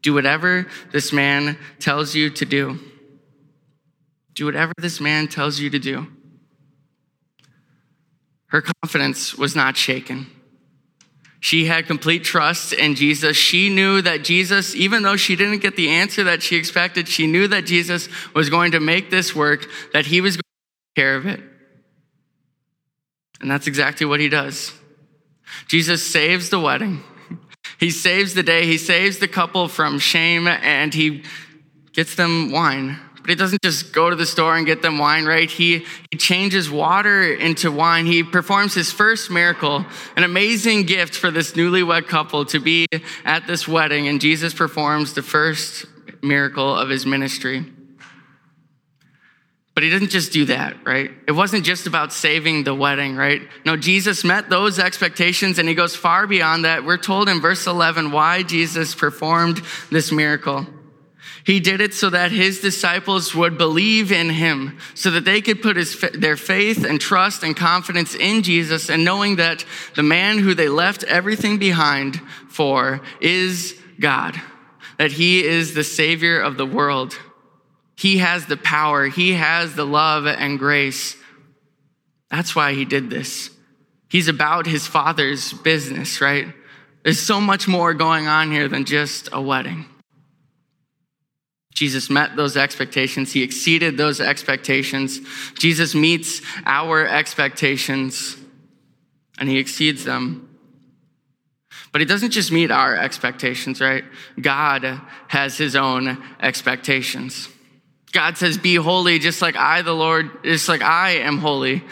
Do 0.02 0.14
whatever 0.14 0.66
this 0.90 1.12
man 1.12 1.58
tells 1.78 2.14
you 2.14 2.30
to 2.30 2.44
do. 2.44 2.78
Do 4.34 4.46
whatever 4.46 4.72
this 4.78 5.00
man 5.00 5.28
tells 5.28 5.60
you 5.60 5.70
to 5.70 5.78
do. 5.78 6.06
Her 8.46 8.62
confidence 8.62 9.34
was 9.34 9.54
not 9.54 9.76
shaken. 9.76 10.26
She 11.42 11.64
had 11.64 11.88
complete 11.88 12.22
trust 12.22 12.72
in 12.72 12.94
Jesus. 12.94 13.36
She 13.36 13.68
knew 13.68 14.00
that 14.00 14.22
Jesus, 14.22 14.76
even 14.76 15.02
though 15.02 15.16
she 15.16 15.34
didn't 15.34 15.58
get 15.58 15.74
the 15.74 15.88
answer 15.88 16.22
that 16.22 16.40
she 16.40 16.54
expected, 16.54 17.08
she 17.08 17.26
knew 17.26 17.48
that 17.48 17.66
Jesus 17.66 18.08
was 18.32 18.48
going 18.48 18.70
to 18.72 18.80
make 18.80 19.10
this 19.10 19.34
work, 19.34 19.68
that 19.92 20.06
he 20.06 20.20
was 20.20 20.36
going 20.36 20.42
to 20.42 20.94
take 20.94 21.04
care 21.04 21.16
of 21.16 21.26
it. 21.26 21.40
And 23.40 23.50
that's 23.50 23.66
exactly 23.66 24.06
what 24.06 24.20
he 24.20 24.28
does. 24.28 24.72
Jesus 25.66 26.06
saves 26.06 26.48
the 26.48 26.60
wedding. 26.60 27.02
He 27.78 27.90
saves 27.90 28.34
the 28.34 28.44
day. 28.44 28.66
He 28.66 28.78
saves 28.78 29.18
the 29.18 29.26
couple 29.26 29.66
from 29.66 29.98
shame 29.98 30.46
and 30.46 30.94
he 30.94 31.24
gets 31.92 32.14
them 32.14 32.52
wine. 32.52 32.98
But 33.22 33.30
he 33.30 33.36
doesn't 33.36 33.62
just 33.62 33.92
go 33.92 34.10
to 34.10 34.16
the 34.16 34.26
store 34.26 34.56
and 34.56 34.66
get 34.66 34.82
them 34.82 34.98
wine, 34.98 35.24
right? 35.24 35.48
He, 35.48 35.86
he 36.10 36.18
changes 36.18 36.68
water 36.68 37.32
into 37.32 37.70
wine. 37.70 38.04
He 38.04 38.24
performs 38.24 38.74
his 38.74 38.90
first 38.90 39.30
miracle, 39.30 39.86
an 40.16 40.24
amazing 40.24 40.86
gift 40.86 41.14
for 41.14 41.30
this 41.30 41.52
newlywed 41.52 42.08
couple 42.08 42.44
to 42.46 42.58
be 42.58 42.86
at 43.24 43.46
this 43.46 43.68
wedding. 43.68 44.08
And 44.08 44.20
Jesus 44.20 44.52
performs 44.52 45.14
the 45.14 45.22
first 45.22 45.86
miracle 46.20 46.76
of 46.76 46.88
his 46.88 47.06
ministry. 47.06 47.64
But 49.74 49.84
he 49.84 49.90
didn't 49.90 50.10
just 50.10 50.32
do 50.32 50.46
that, 50.46 50.84
right? 50.84 51.12
It 51.26 51.32
wasn't 51.32 51.64
just 51.64 51.86
about 51.86 52.12
saving 52.12 52.64
the 52.64 52.74
wedding, 52.74 53.16
right? 53.16 53.42
No, 53.64 53.76
Jesus 53.76 54.24
met 54.24 54.50
those 54.50 54.78
expectations 54.78 55.58
and 55.58 55.68
he 55.68 55.74
goes 55.74 55.96
far 55.96 56.26
beyond 56.26 56.64
that. 56.64 56.84
We're 56.84 56.98
told 56.98 57.28
in 57.28 57.40
verse 57.40 57.66
11 57.66 58.10
why 58.10 58.42
Jesus 58.42 58.94
performed 58.94 59.62
this 59.90 60.12
miracle. 60.12 60.66
He 61.44 61.58
did 61.58 61.80
it 61.80 61.92
so 61.92 62.10
that 62.10 62.30
his 62.30 62.60
disciples 62.60 63.34
would 63.34 63.58
believe 63.58 64.12
in 64.12 64.30
him, 64.30 64.78
so 64.94 65.10
that 65.10 65.24
they 65.24 65.40
could 65.40 65.60
put 65.60 65.76
his, 65.76 65.98
their 66.14 66.36
faith 66.36 66.84
and 66.84 67.00
trust 67.00 67.42
and 67.42 67.56
confidence 67.56 68.14
in 68.14 68.42
Jesus, 68.42 68.88
and 68.88 69.04
knowing 69.04 69.36
that 69.36 69.64
the 69.96 70.04
man 70.04 70.38
who 70.38 70.54
they 70.54 70.68
left 70.68 71.02
everything 71.04 71.58
behind 71.58 72.20
for 72.48 73.00
is 73.20 73.76
God, 73.98 74.40
that 74.98 75.12
he 75.12 75.44
is 75.44 75.74
the 75.74 75.84
Savior 75.84 76.38
of 76.38 76.56
the 76.56 76.66
world. 76.66 77.18
He 77.96 78.18
has 78.18 78.46
the 78.46 78.56
power, 78.56 79.06
he 79.06 79.32
has 79.32 79.74
the 79.74 79.86
love 79.86 80.26
and 80.26 80.58
grace. 80.58 81.16
That's 82.30 82.54
why 82.54 82.74
he 82.74 82.84
did 82.84 83.10
this. 83.10 83.50
He's 84.08 84.28
about 84.28 84.66
his 84.66 84.86
Father's 84.86 85.52
business, 85.52 86.20
right? 86.20 86.46
There's 87.02 87.20
so 87.20 87.40
much 87.40 87.66
more 87.66 87.94
going 87.94 88.28
on 88.28 88.52
here 88.52 88.68
than 88.68 88.84
just 88.84 89.28
a 89.32 89.40
wedding. 89.40 89.86
Jesus 91.72 92.10
met 92.10 92.36
those 92.36 92.56
expectations. 92.56 93.32
He 93.32 93.42
exceeded 93.42 93.96
those 93.96 94.20
expectations. 94.20 95.20
Jesus 95.58 95.94
meets 95.94 96.42
our 96.64 97.06
expectations 97.06 98.36
and 99.38 99.48
he 99.48 99.58
exceeds 99.58 100.04
them. 100.04 100.48
But 101.90 102.00
he 102.00 102.06
doesn't 102.06 102.30
just 102.30 102.52
meet 102.52 102.70
our 102.70 102.96
expectations, 102.96 103.80
right? 103.80 104.04
God 104.40 105.00
has 105.28 105.56
his 105.58 105.76
own 105.76 106.22
expectations. 106.40 107.48
God 108.12 108.36
says, 108.36 108.58
Be 108.58 108.76
holy, 108.76 109.18
just 109.18 109.42
like 109.42 109.56
I, 109.56 109.82
the 109.82 109.94
Lord, 109.94 110.44
just 110.44 110.68
like 110.68 110.82
I 110.82 111.16
am 111.16 111.38
holy. 111.38 111.82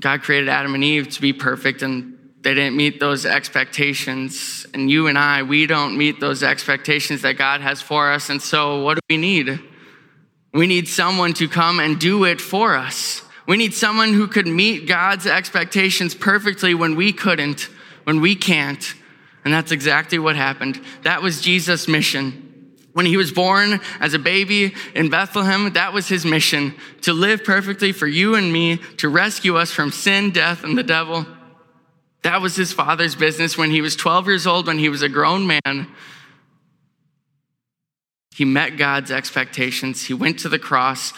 God 0.00 0.22
created 0.22 0.48
Adam 0.48 0.74
and 0.74 0.84
Eve 0.84 1.08
to 1.10 1.20
be 1.20 1.32
perfect, 1.32 1.82
and 1.82 2.18
they 2.42 2.54
didn't 2.54 2.76
meet 2.76 2.98
those 2.98 3.24
expectations. 3.24 4.66
And 4.74 4.90
you 4.90 5.06
and 5.06 5.16
I, 5.16 5.44
we 5.44 5.66
don't 5.66 5.96
meet 5.96 6.18
those 6.20 6.42
expectations 6.42 7.22
that 7.22 7.34
God 7.34 7.60
has 7.60 7.80
for 7.80 8.10
us. 8.10 8.30
And 8.30 8.42
so, 8.42 8.82
what 8.82 8.94
do 8.94 9.00
we 9.08 9.16
need? 9.16 9.60
We 10.52 10.66
need 10.66 10.88
someone 10.88 11.32
to 11.34 11.48
come 11.48 11.80
and 11.80 11.98
do 11.98 12.24
it 12.24 12.40
for 12.40 12.76
us. 12.76 13.22
We 13.46 13.56
need 13.56 13.74
someone 13.74 14.12
who 14.12 14.26
could 14.26 14.46
meet 14.46 14.86
God's 14.86 15.26
expectations 15.26 16.14
perfectly 16.14 16.74
when 16.74 16.96
we 16.96 17.12
couldn't, 17.12 17.68
when 18.04 18.20
we 18.20 18.34
can't. 18.34 18.94
And 19.44 19.52
that's 19.52 19.72
exactly 19.72 20.18
what 20.18 20.36
happened. 20.36 20.80
That 21.02 21.22
was 21.22 21.40
Jesus' 21.40 21.88
mission. 21.88 22.48
When 22.92 23.06
he 23.06 23.16
was 23.16 23.32
born 23.32 23.80
as 24.00 24.14
a 24.14 24.18
baby 24.18 24.74
in 24.94 25.08
Bethlehem, 25.08 25.72
that 25.72 25.94
was 25.94 26.08
his 26.08 26.26
mission 26.26 26.74
to 27.00 27.14
live 27.14 27.42
perfectly 27.42 27.90
for 27.92 28.06
you 28.06 28.34
and 28.34 28.52
me, 28.52 28.76
to 28.98 29.08
rescue 29.08 29.56
us 29.56 29.70
from 29.70 29.90
sin, 29.90 30.30
death, 30.30 30.62
and 30.62 30.76
the 30.76 30.82
devil. 30.82 31.26
That 32.22 32.40
was 32.40 32.54
his 32.54 32.72
father's 32.72 33.14
business 33.14 33.58
when 33.58 33.70
he 33.70 33.80
was 33.80 33.96
12 33.96 34.26
years 34.26 34.46
old, 34.46 34.66
when 34.66 34.78
he 34.78 34.88
was 34.88 35.02
a 35.02 35.08
grown 35.08 35.46
man. 35.46 35.88
He 38.34 38.44
met 38.44 38.76
God's 38.76 39.10
expectations. 39.10 40.04
He 40.04 40.14
went 40.14 40.38
to 40.40 40.48
the 40.48 40.58
cross 40.58 41.12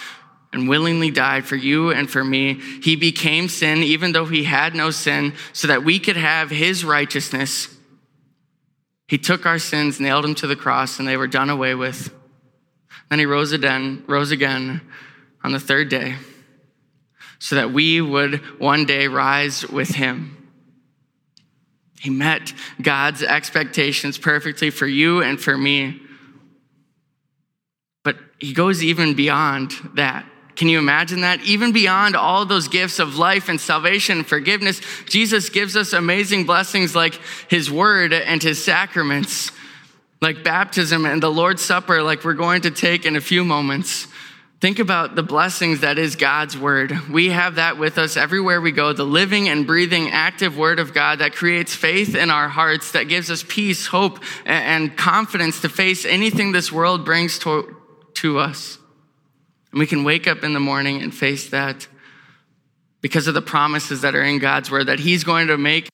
and 0.52 0.68
willingly 0.68 1.10
died 1.10 1.44
for 1.44 1.56
you 1.56 1.90
and 1.90 2.10
for 2.10 2.24
me. 2.24 2.54
He 2.82 2.96
became 2.96 3.48
sin, 3.48 3.78
even 3.78 4.12
though 4.12 4.24
he 4.24 4.44
had 4.44 4.74
no 4.74 4.90
sin, 4.90 5.34
so 5.52 5.68
that 5.68 5.84
we 5.84 5.98
could 5.98 6.16
have 6.16 6.50
his 6.50 6.84
righteousness. 6.84 7.68
He 9.06 9.18
took 9.18 9.46
our 9.46 9.58
sins, 9.58 10.00
nailed 10.00 10.24
them 10.24 10.34
to 10.36 10.46
the 10.46 10.56
cross, 10.56 10.98
and 10.98 11.06
they 11.06 11.16
were 11.16 11.26
done 11.26 11.50
away 11.50 11.74
with. 11.74 12.12
Then 13.10 13.18
he 13.18 13.26
rose 13.26 13.52
again, 13.52 14.04
rose 14.06 14.30
again 14.30 14.80
on 15.42 15.52
the 15.52 15.60
third 15.60 15.88
day, 15.88 16.16
so 17.38 17.56
that 17.56 17.72
we 17.72 18.00
would 18.00 18.40
one 18.58 18.86
day 18.86 19.08
rise 19.08 19.68
with 19.68 19.90
him. 19.90 20.43
He 22.04 22.10
met 22.10 22.52
God's 22.82 23.22
expectations 23.22 24.18
perfectly 24.18 24.68
for 24.68 24.86
you 24.86 25.22
and 25.22 25.40
for 25.40 25.56
me. 25.56 26.02
But 28.02 28.18
he 28.38 28.52
goes 28.52 28.84
even 28.84 29.14
beyond 29.14 29.72
that. 29.94 30.26
Can 30.54 30.68
you 30.68 30.78
imagine 30.78 31.22
that? 31.22 31.40
Even 31.44 31.72
beyond 31.72 32.14
all 32.14 32.44
those 32.44 32.68
gifts 32.68 32.98
of 32.98 33.16
life 33.16 33.48
and 33.48 33.58
salvation 33.58 34.18
and 34.18 34.26
forgiveness, 34.26 34.82
Jesus 35.06 35.48
gives 35.48 35.78
us 35.78 35.94
amazing 35.94 36.44
blessings 36.44 36.94
like 36.94 37.18
his 37.48 37.70
word 37.70 38.12
and 38.12 38.42
his 38.42 38.62
sacraments, 38.62 39.50
like 40.20 40.44
baptism 40.44 41.06
and 41.06 41.22
the 41.22 41.30
Lord's 41.30 41.62
Supper, 41.62 42.02
like 42.02 42.22
we're 42.22 42.34
going 42.34 42.60
to 42.62 42.70
take 42.70 43.06
in 43.06 43.16
a 43.16 43.20
few 43.22 43.46
moments. 43.46 44.08
Think 44.64 44.78
about 44.78 45.14
the 45.14 45.22
blessings 45.22 45.80
that 45.80 45.98
is 45.98 46.16
God's 46.16 46.56
word. 46.56 47.10
We 47.10 47.28
have 47.28 47.56
that 47.56 47.76
with 47.76 47.98
us 47.98 48.16
everywhere 48.16 48.62
we 48.62 48.72
go 48.72 48.94
the 48.94 49.04
living 49.04 49.46
and 49.50 49.66
breathing, 49.66 50.08
active 50.10 50.56
word 50.56 50.78
of 50.78 50.94
God 50.94 51.18
that 51.18 51.34
creates 51.34 51.74
faith 51.74 52.14
in 52.14 52.30
our 52.30 52.48
hearts, 52.48 52.92
that 52.92 53.02
gives 53.02 53.30
us 53.30 53.44
peace, 53.46 53.86
hope, 53.86 54.20
and 54.46 54.96
confidence 54.96 55.60
to 55.60 55.68
face 55.68 56.06
anything 56.06 56.52
this 56.52 56.72
world 56.72 57.04
brings 57.04 57.38
to, 57.40 57.76
to 58.14 58.38
us. 58.38 58.78
And 59.70 59.80
we 59.80 59.86
can 59.86 60.02
wake 60.02 60.26
up 60.26 60.42
in 60.42 60.54
the 60.54 60.60
morning 60.60 61.02
and 61.02 61.14
face 61.14 61.50
that 61.50 61.86
because 63.02 63.26
of 63.26 63.34
the 63.34 63.42
promises 63.42 64.00
that 64.00 64.14
are 64.14 64.24
in 64.24 64.38
God's 64.38 64.70
word, 64.70 64.86
that 64.86 64.98
He's 64.98 65.24
going 65.24 65.48
to 65.48 65.58
make 65.58 65.90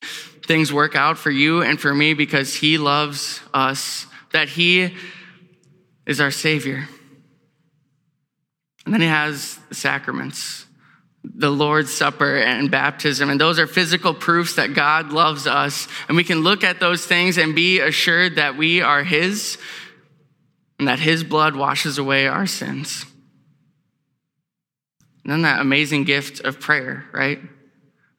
things 0.47 0.73
work 0.73 0.95
out 0.95 1.19
for 1.19 1.33
you 1.33 1.61
and 1.61 1.81
for 1.81 1.93
me 1.93 2.15
because 2.15 2.55
He 2.55 2.79
loves 2.79 3.41
us, 3.53 4.07
that 4.31 4.49
He 4.49 4.95
is 6.07 6.21
our 6.21 6.31
Savior. 6.31 6.87
And 8.91 8.95
then 8.95 9.03
he 9.03 9.07
has 9.07 9.57
the 9.69 9.77
sacraments, 9.77 10.67
the 11.23 11.49
Lord's 11.49 11.95
Supper 11.95 12.39
and 12.39 12.73
baptism. 12.73 13.31
And 13.31 13.41
those 13.41 13.61
are 13.61 13.69
physical 13.69 14.13
proofs 14.13 14.57
that 14.57 14.75
God 14.75 15.13
loves 15.13 15.47
us. 15.47 15.87
And 16.09 16.17
we 16.17 16.25
can 16.25 16.41
look 16.41 16.65
at 16.65 16.81
those 16.81 17.07
things 17.07 17.39
and 17.39 17.55
be 17.55 17.79
assured 17.79 18.35
that 18.35 18.57
we 18.57 18.81
are 18.81 19.05
his 19.05 19.59
and 20.81 20.89
that 20.89 20.99
his 20.99 21.23
blood 21.23 21.55
washes 21.55 21.99
away 21.99 22.27
our 22.27 22.49
sins. 22.49 23.07
And 25.23 25.33
then 25.33 25.43
that 25.43 25.61
amazing 25.61 26.03
gift 26.03 26.41
of 26.41 26.59
prayer, 26.59 27.05
right? 27.13 27.39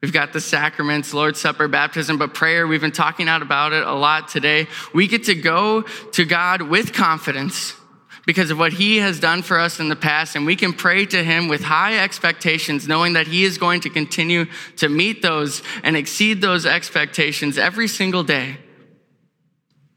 We've 0.00 0.10
got 0.10 0.32
the 0.32 0.40
sacraments, 0.40 1.12
Lord's 1.12 1.38
Supper, 1.38 1.68
baptism, 1.68 2.16
but 2.16 2.32
prayer, 2.32 2.66
we've 2.66 2.80
been 2.80 2.92
talking 2.92 3.28
out 3.28 3.42
about 3.42 3.74
it 3.74 3.86
a 3.86 3.92
lot 3.92 4.28
today. 4.28 4.68
We 4.94 5.06
get 5.06 5.24
to 5.24 5.34
go 5.34 5.82
to 5.82 6.24
God 6.24 6.62
with 6.62 6.94
confidence 6.94 7.74
because 8.26 8.50
of 8.50 8.58
what 8.58 8.72
he 8.72 8.98
has 8.98 9.18
done 9.18 9.42
for 9.42 9.58
us 9.58 9.80
in 9.80 9.88
the 9.88 9.96
past. 9.96 10.36
And 10.36 10.46
we 10.46 10.56
can 10.56 10.72
pray 10.72 11.06
to 11.06 11.24
him 11.24 11.48
with 11.48 11.62
high 11.62 11.98
expectations, 11.98 12.86
knowing 12.86 13.14
that 13.14 13.26
he 13.26 13.44
is 13.44 13.58
going 13.58 13.80
to 13.80 13.90
continue 13.90 14.46
to 14.76 14.88
meet 14.88 15.22
those 15.22 15.62
and 15.82 15.96
exceed 15.96 16.40
those 16.40 16.64
expectations 16.64 17.58
every 17.58 17.88
single 17.88 18.22
day. 18.22 18.58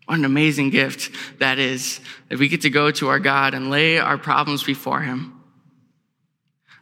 What 0.06 0.20
an 0.20 0.26
amazing 0.26 0.70
gift 0.70 1.40
that 1.40 1.58
is, 1.58 2.00
that 2.30 2.38
we 2.38 2.48
get 2.48 2.62
to 2.62 2.70
go 2.70 2.92
to 2.92 3.08
our 3.10 3.20
God 3.20 3.54
and 3.54 3.72
lay 3.72 3.98
our 3.98 4.18
problems 4.18 4.64
before 4.64 5.02
Him. 5.02 5.42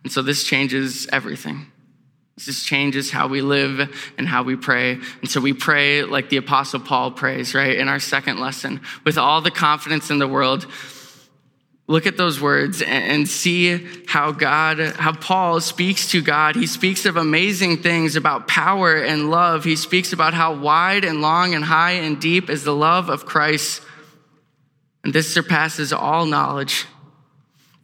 And 0.04 0.12
so 0.12 0.22
this 0.22 0.44
changes 0.44 1.08
everything. 1.12 1.68
This 2.46 2.64
changes 2.64 3.12
how 3.12 3.28
we 3.28 3.42
live 3.42 4.14
and 4.18 4.28
how 4.28 4.44
we 4.44 4.56
pray. 4.56 4.94
And 5.22 5.30
so 5.30 5.40
we 5.40 5.54
pray 5.54 6.04
like 6.04 6.30
the 6.30 6.38
Apostle 6.38 6.80
Paul 6.80 7.12
prays, 7.12 7.54
right? 7.54 7.78
In 7.78 7.88
our 7.88 8.00
second 8.00 8.40
lesson, 8.40 8.82
with 9.06 9.18
all 9.18 9.40
the 9.40 9.52
confidence 9.52 10.10
in 10.10 10.20
the 10.20 10.28
world. 10.28 10.68
Look 11.94 12.08
at 12.08 12.18
those 12.18 12.42
words 12.42 12.82
and 12.82 13.30
see 13.30 13.78
how 14.08 14.32
God, 14.32 14.80
how 14.80 15.14
Paul 15.14 15.62
speaks 15.62 16.10
to 16.10 16.24
God. 16.24 16.56
He 16.56 16.66
speaks 16.66 17.06
of 17.06 17.18
amazing 17.18 17.84
things 17.84 18.16
about 18.16 18.48
power 18.48 18.96
and 18.96 19.30
love. 19.30 19.64
He 19.64 19.76
speaks 19.76 20.12
about 20.12 20.34
how 20.34 20.56
wide 20.56 21.06
and 21.06 21.22
long 21.22 21.54
and 21.54 21.64
high 21.64 21.92
and 21.92 22.20
deep 22.20 22.50
is 22.50 22.64
the 22.64 22.74
love 22.74 23.10
of 23.10 23.28
Christ. 23.28 23.84
And 25.04 25.14
this 25.14 25.32
surpasses 25.32 25.94
all 25.94 26.26
knowledge. 26.26 26.88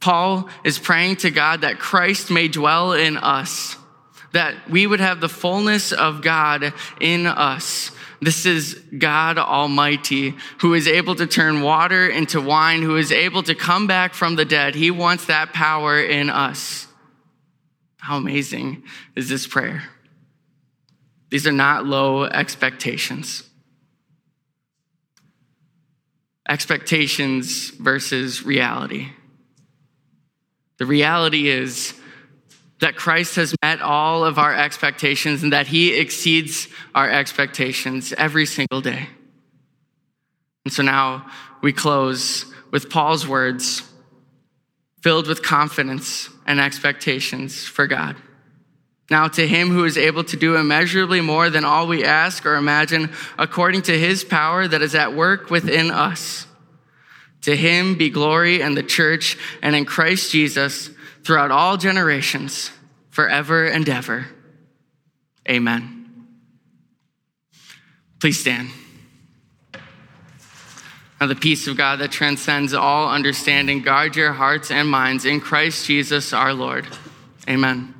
Paul 0.00 0.48
is 0.64 0.76
praying 0.76 1.18
to 1.18 1.30
God 1.30 1.60
that 1.60 1.78
Christ 1.78 2.32
may 2.32 2.48
dwell 2.48 2.94
in 2.94 3.16
us, 3.16 3.76
that 4.32 4.68
we 4.68 4.88
would 4.88 4.98
have 4.98 5.20
the 5.20 5.28
fullness 5.28 5.92
of 5.92 6.20
God 6.20 6.72
in 7.00 7.26
us. 7.26 7.92
This 8.20 8.44
is 8.44 8.74
God 8.96 9.38
Almighty 9.38 10.34
who 10.58 10.74
is 10.74 10.86
able 10.86 11.14
to 11.14 11.26
turn 11.26 11.62
water 11.62 12.06
into 12.06 12.40
wine, 12.40 12.82
who 12.82 12.96
is 12.96 13.12
able 13.12 13.42
to 13.44 13.54
come 13.54 13.86
back 13.86 14.12
from 14.12 14.36
the 14.36 14.44
dead. 14.44 14.74
He 14.74 14.90
wants 14.90 15.26
that 15.26 15.52
power 15.52 16.00
in 16.00 16.28
us. 16.28 16.86
How 17.96 18.16
amazing 18.16 18.82
is 19.16 19.28
this 19.28 19.46
prayer? 19.46 19.84
These 21.30 21.46
are 21.46 21.52
not 21.52 21.86
low 21.86 22.24
expectations. 22.24 23.44
Expectations 26.48 27.70
versus 27.70 28.44
reality. 28.44 29.12
The 30.78 30.86
reality 30.86 31.48
is 31.48 31.94
that 32.80 32.96
Christ 32.96 33.36
has 33.36 33.54
met 33.62 33.80
all 33.80 34.24
of 34.24 34.38
our 34.38 34.54
expectations 34.54 35.42
and 35.42 35.52
that 35.52 35.66
he 35.66 35.94
exceeds 35.94 36.68
our 36.94 37.08
expectations 37.08 38.12
every 38.14 38.46
single 38.46 38.80
day. 38.80 39.08
And 40.64 40.72
so 40.72 40.82
now 40.82 41.30
we 41.62 41.72
close 41.72 42.46
with 42.70 42.90
Paul's 42.90 43.26
words 43.26 43.82
filled 45.02 45.26
with 45.26 45.42
confidence 45.42 46.28
and 46.46 46.60
expectations 46.60 47.64
for 47.64 47.86
God. 47.86 48.16
Now, 49.10 49.26
to 49.28 49.46
him 49.46 49.70
who 49.70 49.84
is 49.84 49.98
able 49.98 50.22
to 50.24 50.36
do 50.36 50.56
immeasurably 50.56 51.20
more 51.20 51.50
than 51.50 51.64
all 51.64 51.88
we 51.88 52.04
ask 52.04 52.46
or 52.46 52.54
imagine, 52.54 53.10
according 53.38 53.82
to 53.82 53.98
his 53.98 54.22
power 54.22 54.68
that 54.68 54.82
is 54.82 54.94
at 54.94 55.14
work 55.14 55.50
within 55.50 55.90
us. 55.90 56.46
To 57.42 57.56
him 57.56 57.96
be 57.96 58.10
glory 58.10 58.60
in 58.60 58.74
the 58.74 58.82
church 58.82 59.38
and 59.62 59.74
in 59.74 59.84
Christ 59.84 60.30
Jesus 60.32 60.90
throughout 61.24 61.50
all 61.50 61.76
generations, 61.76 62.70
forever 63.10 63.66
and 63.66 63.88
ever. 63.88 64.26
Amen. 65.48 66.26
Please 68.20 68.38
stand. 68.38 68.70
Now, 71.20 71.26
the 71.26 71.34
peace 71.34 71.66
of 71.66 71.76
God 71.76 71.98
that 72.00 72.10
transcends 72.10 72.72
all 72.72 73.10
understanding, 73.10 73.82
guard 73.82 74.16
your 74.16 74.32
hearts 74.32 74.70
and 74.70 74.88
minds 74.88 75.26
in 75.26 75.40
Christ 75.40 75.86
Jesus 75.86 76.32
our 76.32 76.54
Lord. 76.54 76.86
Amen. 77.48 77.94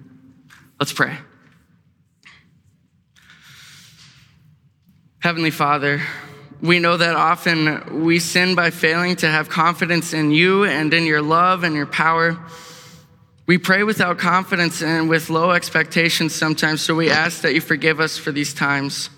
Let's 0.78 0.92
pray. 0.92 1.18
Heavenly 5.18 5.50
Father, 5.50 6.00
we 6.62 6.78
know 6.78 6.96
that 6.96 7.16
often 7.16 8.04
we 8.04 8.18
sin 8.18 8.54
by 8.54 8.70
failing 8.70 9.16
to 9.16 9.28
have 9.28 9.48
confidence 9.48 10.12
in 10.12 10.30
you 10.30 10.64
and 10.64 10.92
in 10.92 11.04
your 11.04 11.22
love 11.22 11.64
and 11.64 11.74
your 11.74 11.86
power. 11.86 12.38
We 13.46 13.58
pray 13.58 13.82
without 13.82 14.18
confidence 14.18 14.82
and 14.82 15.08
with 15.08 15.30
low 15.30 15.50
expectations 15.50 16.34
sometimes, 16.34 16.82
so 16.82 16.94
we 16.94 17.10
ask 17.10 17.42
that 17.42 17.54
you 17.54 17.60
forgive 17.60 17.98
us 17.98 18.18
for 18.18 18.30
these 18.30 18.52
times. 18.52 19.10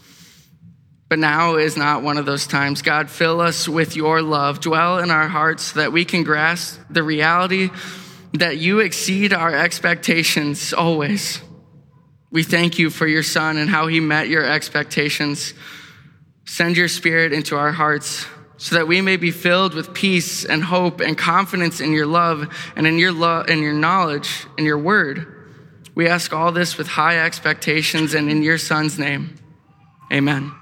But 1.09 1.19
now 1.19 1.57
is 1.57 1.77
not 1.77 2.03
one 2.03 2.17
of 2.17 2.25
those 2.25 2.47
times. 2.47 2.81
God, 2.81 3.11
fill 3.11 3.41
us 3.41 3.69
with 3.69 3.97
your 3.97 4.23
love. 4.23 4.61
Dwell 4.61 4.99
in 4.99 5.11
our 5.11 5.29
hearts 5.29 5.65
so 5.65 5.81
that 5.81 5.93
we 5.93 6.05
can 6.05 6.23
grasp 6.23 6.81
the 6.89 7.03
reality 7.03 7.71
that 8.35 8.57
you 8.57 8.79
exceed 8.79 9.35
our 9.35 9.55
expectations 9.55 10.73
always. 10.73 11.43
We 12.31 12.43
thank 12.43 12.79
you 12.79 12.89
for 12.89 13.07
your 13.07 13.23
son 13.23 13.59
and 13.59 13.69
how 13.69 13.89
he 13.89 14.01
met 14.01 14.29
your 14.29 14.45
expectations. 14.45 15.53
Send 16.45 16.77
your 16.77 16.89
spirit 16.89 17.33
into 17.33 17.57
our 17.57 17.73
hearts 17.73 18.27
so 18.57 18.77
that 18.77 18.87
we 18.87 19.01
may 19.01 19.17
be 19.17 19.31
filled 19.31 19.75
with 19.75 19.93
peace 19.93 20.45
and 20.45 20.63
hope 20.63 21.01
and 21.01 21.19
confidence 21.19 21.81
in 21.81 21.93
your 21.93 22.07
love 22.07 22.49
and 22.77 22.87
in 22.87 22.99
your 22.99 23.13
love 23.13 23.49
and 23.49 23.61
your 23.61 23.73
knowledge 23.73 24.47
and 24.57 24.67
your 24.67 24.79
word. 24.79 25.27
We 25.95 26.09
ask 26.09 26.33
all 26.33 26.53
this 26.53 26.79
with 26.79 26.87
high 26.87 27.19
expectations 27.19 28.15
and 28.15 28.31
in 28.31 28.43
your 28.43 28.59
son's 28.59 28.99
name. 28.99 29.37
Amen. 30.13 30.53